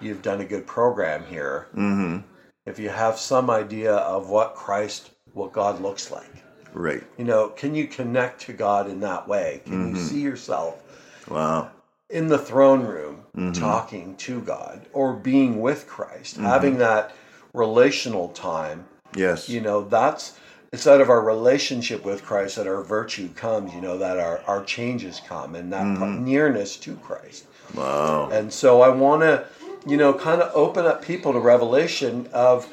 you've 0.00 0.22
done 0.22 0.40
a 0.40 0.44
good 0.44 0.66
program 0.66 1.24
here 1.26 1.68
Mm-hmm. 1.74 2.18
if 2.66 2.78
you 2.78 2.88
have 2.88 3.18
some 3.18 3.50
idea 3.50 3.94
of 3.94 4.30
what 4.30 4.54
Christ, 4.54 5.10
what 5.32 5.52
God 5.52 5.80
looks 5.80 6.10
like. 6.10 6.30
Right. 6.72 7.02
You 7.18 7.24
know, 7.24 7.48
can 7.48 7.74
you 7.74 7.86
connect 7.86 8.40
to 8.42 8.52
God 8.52 8.88
in 8.88 9.00
that 9.00 9.28
way? 9.28 9.60
Can 9.64 9.88
you 9.88 9.94
mm-hmm. 9.94 10.06
see 10.06 10.20
yourself 10.20 10.82
Wow. 11.28 11.70
in 12.08 12.28
the 12.28 12.38
throne 12.38 12.84
room 12.84 13.24
mm-hmm. 13.36 13.52
talking 13.52 14.16
to 14.16 14.40
God 14.40 14.86
or 14.92 15.12
being 15.12 15.60
with 15.60 15.86
Christ, 15.86 16.36
having 16.36 16.72
mm-hmm. 16.72 16.80
that 16.80 17.14
relational 17.52 18.28
time? 18.28 18.86
Yes. 19.14 19.48
You 19.48 19.60
know, 19.60 19.82
that's 19.82 20.38
it's 20.72 20.86
out 20.86 21.02
of 21.02 21.10
our 21.10 21.20
relationship 21.20 22.02
with 22.02 22.24
Christ 22.24 22.56
that 22.56 22.66
our 22.66 22.82
virtue 22.82 23.28
comes, 23.34 23.74
you 23.74 23.82
know, 23.82 23.98
that 23.98 24.18
our, 24.18 24.40
our 24.46 24.64
changes 24.64 25.20
come 25.26 25.54
and 25.54 25.70
that 25.72 25.84
nearness 25.84 26.76
to 26.78 26.96
Christ. 26.96 27.44
Wow. 27.74 28.30
And 28.30 28.50
so 28.50 28.80
I 28.80 28.88
want 28.88 29.20
to, 29.20 29.44
you 29.86 29.98
know, 29.98 30.14
kind 30.14 30.40
of 30.40 30.50
open 30.54 30.86
up 30.86 31.04
people 31.04 31.34
to 31.34 31.40
revelation 31.40 32.26
of 32.32 32.72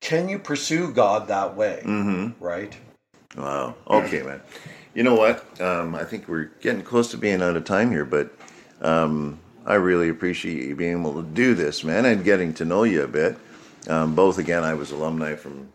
can 0.00 0.28
you 0.28 0.38
pursue 0.38 0.90
God 0.92 1.28
that 1.28 1.54
way? 1.54 1.82
Mm-hmm. 1.84 2.42
Right? 2.42 2.74
Wow. 3.36 3.74
Okay, 3.88 4.22
man. 4.22 4.40
You 4.94 5.02
know 5.02 5.14
what? 5.14 5.60
Um, 5.60 5.94
I 5.94 6.04
think 6.04 6.28
we're 6.28 6.50
getting 6.60 6.82
close 6.82 7.10
to 7.10 7.18
being 7.18 7.42
out 7.42 7.56
of 7.56 7.64
time 7.64 7.90
here, 7.90 8.06
but 8.06 8.32
um, 8.80 9.38
I 9.66 9.74
really 9.74 10.08
appreciate 10.08 10.64
you 10.64 10.74
being 10.74 11.00
able 11.00 11.22
to 11.22 11.28
do 11.28 11.54
this, 11.54 11.84
man, 11.84 12.06
and 12.06 12.24
getting 12.24 12.54
to 12.54 12.64
know 12.64 12.84
you 12.84 13.02
a 13.02 13.08
bit. 13.08 13.36
Um, 13.86 14.14
both 14.14 14.38
again, 14.38 14.64
I 14.64 14.74
was 14.74 14.90
alumni 14.90 15.34
from 15.36 15.68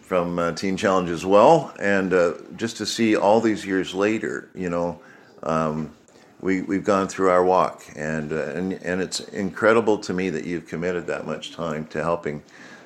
from 0.00 0.38
uh, 0.38 0.52
Teen 0.52 0.76
Challenge 0.76 1.10
as 1.10 1.24
well, 1.24 1.72
and 1.80 2.12
uh, 2.12 2.34
just 2.56 2.76
to 2.76 2.86
see 2.86 3.16
all 3.16 3.40
these 3.40 3.64
years 3.64 3.94
later, 3.94 4.50
you 4.54 4.68
know, 4.70 5.00
um, 5.42 5.92
we 6.40 6.62
we've 6.62 6.84
gone 6.84 7.08
through 7.08 7.30
our 7.30 7.44
walk, 7.44 7.82
and 7.96 8.32
uh, 8.32 8.36
and 8.54 8.72
and 8.74 9.00
it's 9.02 9.20
incredible 9.20 9.98
to 9.98 10.12
me 10.12 10.30
that 10.30 10.44
you've 10.44 10.66
committed 10.66 11.06
that 11.06 11.26
much 11.26 11.52
time 11.52 11.86
to 11.88 12.02
helping 12.02 12.42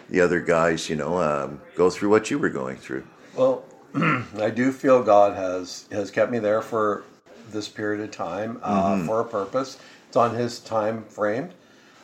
the 0.08 0.20
other 0.20 0.40
guys, 0.40 0.88
you 0.88 0.96
know, 0.96 1.18
um, 1.20 1.61
go 1.76 1.90
through 1.90 2.08
what 2.08 2.30
you 2.30 2.38
were 2.38 2.48
going 2.48 2.76
through. 2.76 3.04
Well, 3.37 3.64
I 4.38 4.50
do 4.50 4.72
feel 4.72 5.02
God 5.02 5.37
has 5.37 5.87
has 5.92 6.11
kept 6.11 6.30
me 6.32 6.38
there 6.38 6.62
for 6.62 7.04
this 7.50 7.68
period 7.68 8.02
of 8.02 8.11
time 8.11 8.58
uh, 8.62 8.94
Mm-hmm. 8.94 9.06
for 9.06 9.20
a 9.20 9.24
purpose. 9.24 9.78
It's 10.06 10.16
on 10.16 10.34
His 10.34 10.61
time 10.61 11.04
frame. 11.04 11.50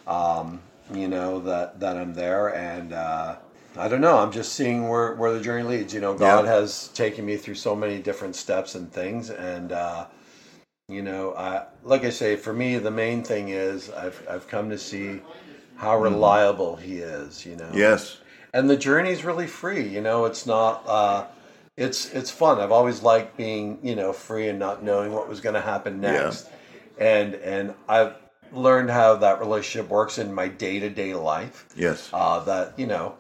Um, 0.07 0.61
you 0.93 1.09
know 1.09 1.41
that 1.41 1.81
that 1.81 1.97
I'm 1.97 2.15
there, 2.15 2.55
and 2.55 2.93
uh, 2.93 3.37
I 3.77 3.89
don't 3.89 4.01
know. 4.01 4.19
I'm 4.19 4.33
just 4.33 4.53
seeing 4.53 4.89
where 4.89 5.15
where 5.15 5.33
the 5.33 5.41
journey 5.41 5.65
leads. 5.65 5.95
You 5.95 6.01
know, 6.01 6.15
God 6.15 6.45
Yeah. 6.45 6.53
has 6.53 6.89
taken 6.89 7.25
me 7.25 7.37
through 7.37 7.55
so 7.57 7.75
many 7.75 7.99
different 8.01 8.37
steps 8.37 8.75
and 8.75 8.93
things, 8.93 9.31
and 9.31 9.73
uh, 9.73 10.07
you 10.89 11.03
know, 11.03 11.35
I, 11.35 11.65
like 11.83 12.05
I 12.05 12.11
say, 12.11 12.37
for 12.37 12.53
me, 12.53 12.79
the 12.79 12.91
main 12.91 13.23
thing 13.23 13.49
is 13.49 13.91
I've 13.91 14.27
I've 14.29 14.49
come 14.49 14.71
to 14.71 14.79
see 14.79 15.21
how 15.77 15.97
reliable 15.99 16.77
He 16.77 16.99
is. 16.99 17.47
You 17.47 17.57
know, 17.57 17.71
Yes. 17.73 18.19
and 18.53 18.69
the 18.69 18.77
journey's 18.77 19.25
really 19.25 19.47
free. 19.47 19.87
You 19.89 20.01
know, 20.03 20.27
it's 20.27 20.47
not. 20.47 20.85
Uh, 20.87 21.27
it's 21.77 22.13
it's 22.13 22.31
fun. 22.31 22.61
I've 22.61 22.71
always 22.73 23.03
liked 23.03 23.37
being 23.37 23.79
you 23.83 23.97
know 23.97 24.13
free 24.13 24.49
and 24.49 24.59
not 24.59 24.83
knowing 24.85 25.13
what 25.13 25.29
was 25.29 25.41
going 25.41 25.55
to 25.55 25.61
happen 25.61 26.01
next, 26.01 26.49
and 26.99 27.35
and 27.37 27.75
I've 27.89 28.15
learned 28.55 28.91
how 28.91 29.17
that 29.17 29.41
relationship 29.41 29.91
works 29.91 30.19
in 30.19 30.33
my 30.33 30.49
day 30.49 30.79
to 30.81 30.89
day 30.91 31.15
life. 31.15 31.67
Yes. 31.77 32.09
Uh, 32.13 32.41
that 32.45 32.79
you 32.79 32.87
know, 32.87 33.15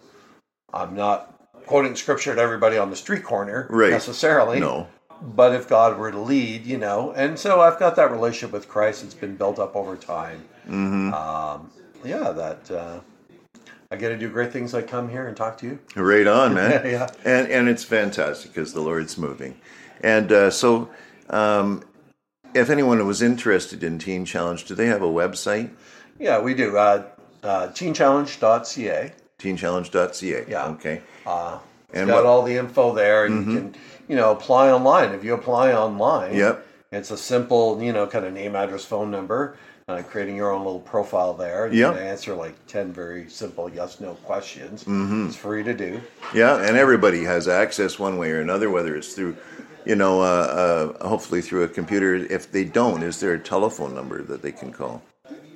I'm 0.72 0.94
not 0.94 1.30
quoting 1.66 1.96
scripture 1.96 2.34
to 2.34 2.40
everybody 2.40 2.76
on 2.78 2.90
the 2.90 2.96
street 2.96 3.24
corner 3.24 3.66
Right. 3.70 3.90
necessarily. 3.90 4.60
No. 4.60 4.88
But 5.22 5.54
if 5.54 5.68
God 5.68 5.96
were 5.98 6.10
to 6.10 6.18
lead, 6.18 6.66
you 6.66 6.76
know, 6.76 7.12
and 7.12 7.38
so 7.38 7.60
I've 7.60 7.78
got 7.78 7.96
that 7.96 8.10
relationship 8.10 8.52
with 8.52 8.68
Christ. 8.68 9.04
It's 9.04 9.14
been 9.14 9.36
built 9.36 9.58
up 9.58 9.74
over 9.74 9.96
time. 9.96 10.44
Mm-hmm. 10.66 11.14
Um, 11.14 11.70
yeah, 12.04 12.30
that 12.32 12.70
uh, 12.70 13.00
I 13.90 13.96
get 13.96 14.10
to 14.10 14.18
do 14.18 14.28
great 14.28 14.52
things 14.52 14.74
like 14.74 14.88
come 14.88 15.08
here 15.08 15.26
and 15.26 15.36
talk 15.36 15.56
to 15.58 15.66
you. 15.66 15.78
Right 15.96 16.26
on, 16.26 16.52
man. 16.60 16.84
Yeah. 16.84 17.08
And 17.24 17.48
and 17.48 17.68
it's 17.68 17.84
fantastic 17.84 18.52
because 18.52 18.72
the 18.74 18.80
Lord's 18.82 19.16
moving. 19.16 19.58
And 20.02 20.30
uh, 20.32 20.50
so, 20.50 20.90
um, 21.30 21.82
if 22.54 22.70
anyone 22.70 23.04
was 23.06 23.22
interested 23.22 23.82
in 23.82 23.98
Teen 23.98 24.24
Challenge, 24.24 24.64
do 24.64 24.74
they 24.74 24.86
have 24.86 25.02
a 25.02 25.06
website? 25.06 25.70
Yeah, 26.18 26.40
we 26.40 26.54
do. 26.54 26.76
Uh, 26.76 27.04
uh, 27.42 27.68
teenchallenge.ca. 27.68 29.12
Teenchallenge.ca. 29.38 30.44
Yeah. 30.48 30.66
Okay. 30.68 31.02
Uh, 31.26 31.58
it's 31.90 31.98
And 31.98 32.08
got 32.08 32.14
what- 32.14 32.20
Mm-hmm. 32.22 32.28
all 32.28 32.42
the 32.42 32.56
info 32.56 32.94
there, 32.94 33.24
and 33.26 33.46
you 33.46 33.56
can, 33.58 33.74
you 34.08 34.16
know, 34.16 34.30
apply 34.32 34.70
online. 34.70 35.12
If 35.12 35.24
you 35.24 35.34
apply 35.34 35.72
online, 35.72 36.34
Yep. 36.34 36.66
it's 36.92 37.10
a 37.10 37.16
simple, 37.16 37.80
you 37.82 37.92
know, 37.92 38.06
kind 38.06 38.24
of 38.24 38.32
name, 38.32 38.54
address, 38.56 38.84
phone 38.84 39.10
number. 39.10 39.56
Uh, 39.86 40.00
creating 40.00 40.34
your 40.34 40.50
own 40.50 40.64
little 40.64 40.80
profile 40.80 41.34
there. 41.34 41.66
You 41.70 41.80
Yep. 41.80 41.96
can 41.96 42.02
answer 42.06 42.34
like 42.34 42.54
ten 42.66 42.90
very 42.90 43.28
simple 43.28 43.68
yes/no 43.68 44.14
questions. 44.24 44.84
Mm-hmm. 44.84 45.26
It's 45.26 45.36
free 45.36 45.62
to 45.62 45.74
do. 45.74 46.00
Yeah, 46.32 46.56
and 46.56 46.78
everybody 46.78 47.24
has 47.24 47.48
access 47.48 47.98
one 47.98 48.16
way 48.16 48.30
or 48.30 48.40
another, 48.40 48.70
whether 48.70 48.96
it's 48.96 49.12
through, 49.12 49.36
you 49.84 49.94
know, 49.96 50.20
uh, 50.22 50.94
uh, 51.00 51.08
hopefully 51.08 51.40
through 51.42 51.62
a 51.64 51.68
computer. 51.68 52.14
If 52.14 52.50
they 52.52 52.64
don't, 52.64 53.02
is 53.02 53.20
there 53.20 53.32
a 53.34 53.38
telephone 53.38 53.94
number 53.94 54.22
that 54.22 54.42
they 54.42 54.52
can 54.52 54.72
call? 54.72 55.02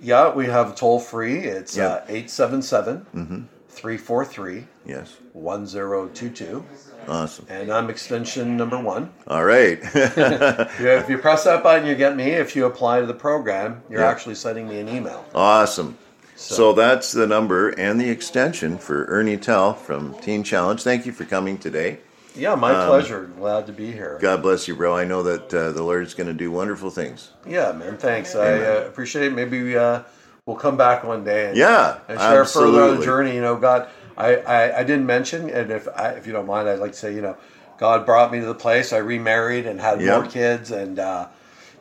Yeah, 0.01 0.33
we 0.33 0.47
have 0.47 0.75
toll 0.77 1.01
free. 1.01 1.39
It's 1.39 1.77
Yeah. 1.77 1.87
uh, 1.89 2.05
877 2.09 3.07
Mm-hmm. 3.15 3.43
343 3.69 4.65
Yes. 4.87 5.17
1022. 5.33 6.65
Awesome. 7.07 7.47
And 7.49 7.71
I'm 7.73 7.89
extension 7.91 8.57
number 8.57 8.79
one. 8.79 9.11
All 9.27 9.45
right. 9.45 9.79
If 9.95 11.09
you 11.09 11.19
press 11.19 11.45
that 11.45 11.63
button, 11.63 11.87
you 11.87 11.95
get 11.95 12.17
me. 12.17 12.31
If 12.33 12.55
you 12.57 12.67
apply 12.67 13.01
to 13.01 13.07
the 13.07 13.15
program, 13.15 13.83
you're 13.89 14.01
Yeah. 14.01 14.09
actually 14.11 14.35
sending 14.35 14.69
me 14.69 14.79
an 14.81 14.89
email. 14.89 15.25
awesome. 15.35 15.97
So 16.37 16.73
that's 16.73 17.11
the 17.13 17.27
number 17.27 17.71
and 17.71 18.01
the 18.01 18.11
extension 18.11 18.79
for 18.79 19.07
Ernie 19.07 19.37
Tel 19.37 19.75
from 19.75 20.15
Teen 20.21 20.45
Challenge. 20.45 20.81
Thank 20.83 21.05
you 21.05 21.11
for 21.13 21.25
coming 21.25 21.59
today. 21.59 21.99
Yeah, 22.39 22.55
my 22.55 22.73
Um, 22.75 22.87
pleasure. 22.87 23.29
Glad 23.37 23.67
to 23.67 23.73
be 23.73 23.91
here. 23.93 24.17
God 24.21 24.43
bless 24.43 24.69
you, 24.69 24.77
bro. 24.77 24.97
I 24.97 25.05
know 25.05 25.23
that 25.25 25.53
uh, 25.53 25.73
the 25.73 25.83
Lord's 25.83 26.15
going 26.15 26.29
to 26.29 26.33
do 26.33 26.51
wonderful 26.51 26.91
things. 26.91 27.31
Yeah, 27.47 27.73
man. 27.73 27.97
Thanks. 27.97 28.35
I 28.37 28.63
uh, 28.63 28.85
appreciate 28.87 29.27
it. 29.27 29.33
Maybe 29.33 29.63
we, 29.63 29.77
uh, 29.77 30.03
we'll 30.47 30.57
come 30.57 30.77
back 30.77 31.03
one 31.05 31.25
day 31.25 31.49
and, 31.49 31.57
Yeah, 31.57 31.99
and 32.09 32.19
share 32.21 32.45
further 32.45 32.83
on 32.83 32.99
the 32.99 33.05
journey. 33.05 33.35
You 33.35 33.41
know, 33.41 33.57
God, 33.57 33.89
I, 34.17 34.37
I, 34.37 34.79
I 34.81 34.85
didn't 34.85 35.07
mention, 35.07 35.51
and 35.51 35.71
if 35.73 35.89
I, 35.97 36.11
if 36.11 36.27
you 36.27 36.33
don't 36.33 36.47
mind, 36.47 36.69
I'd 36.69 36.79
like 36.79 36.93
to 36.93 36.99
say, 36.99 37.15
you 37.15 37.21
know, 37.23 37.37
God 37.79 38.07
brought 38.07 38.31
me 38.33 38.41
to 38.41 38.47
the 38.47 38.55
place. 38.55 38.93
I 38.93 38.99
remarried 38.99 39.67
and 39.67 39.81
had 39.81 40.01
Yeah. 40.01 40.19
more 40.21 40.27
kids, 40.27 40.71
and 40.71 40.99
uh, 40.99 41.29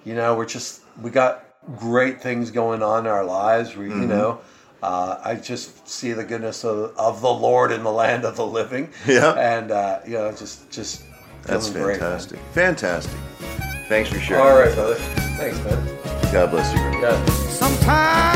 you 0.06 0.16
know, 0.16 0.36
we're 0.36 0.46
just 0.46 0.82
we 1.02 1.12
got 1.12 1.44
great 1.78 2.22
things 2.22 2.50
going 2.52 2.82
on 2.82 3.06
in 3.06 3.12
our 3.12 3.24
lives. 3.26 3.76
We, 3.76 3.86
Mm-hmm. 3.90 4.02
you 4.02 4.08
know. 4.08 4.40
Uh, 4.84 5.20
I 5.24 5.36
just 5.36 5.88
see 5.88 6.14
the 6.14 6.24
goodness 6.24 6.64
of, 6.64 6.96
of 6.98 7.22
the 7.22 7.34
Lord 7.34 7.72
in 7.72 7.84
the 7.84 7.92
land 7.92 8.26
of 8.26 8.36
the 8.36 8.46
living. 8.46 8.90
Yeah. 9.08 9.34
and 9.34 9.72
uh, 9.72 10.00
you 10.06 10.14
know, 10.14 10.32
just 10.32 10.70
just 10.70 11.04
That's 11.44 11.68
feeling 11.70 11.84
great, 11.84 12.00
fantastic. 12.00 12.40
fantastic. 12.54 13.18
Thanks 13.88 14.10
for 14.10 14.20
sharing. 14.20 14.44
All 14.46 14.60
right, 14.60 14.74
brother. 14.76 14.96
Thanks, 14.96 15.58
man. 15.64 16.34
God 16.34 16.52
bless 16.52 16.74
you, 16.74 16.80
bro. 16.80 17.02
Yeah. 17.02 17.26
Sometimes 17.50 18.27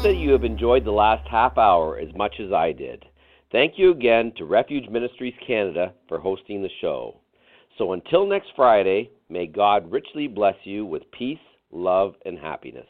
hope 0.00 0.12
that 0.12 0.16
you 0.16 0.32
have 0.32 0.44
enjoyed 0.44 0.82
the 0.82 0.90
last 0.90 1.28
half 1.28 1.58
hour 1.58 1.98
as 1.98 2.08
much 2.14 2.40
as 2.40 2.50
I 2.54 2.72
did. 2.72 3.04
Thank 3.52 3.74
you 3.76 3.90
again 3.90 4.32
to 4.38 4.46
Refuge 4.46 4.88
Ministries 4.88 5.34
Canada 5.46 5.92
for 6.08 6.18
hosting 6.18 6.62
the 6.62 6.70
show. 6.80 7.20
So 7.76 7.92
until 7.92 8.26
next 8.26 8.48
Friday, 8.56 9.10
may 9.28 9.46
God 9.46 9.92
richly 9.92 10.26
bless 10.26 10.54
you 10.64 10.86
with 10.86 11.02
peace, 11.12 11.36
love, 11.70 12.14
and 12.24 12.38
happiness. 12.38 12.86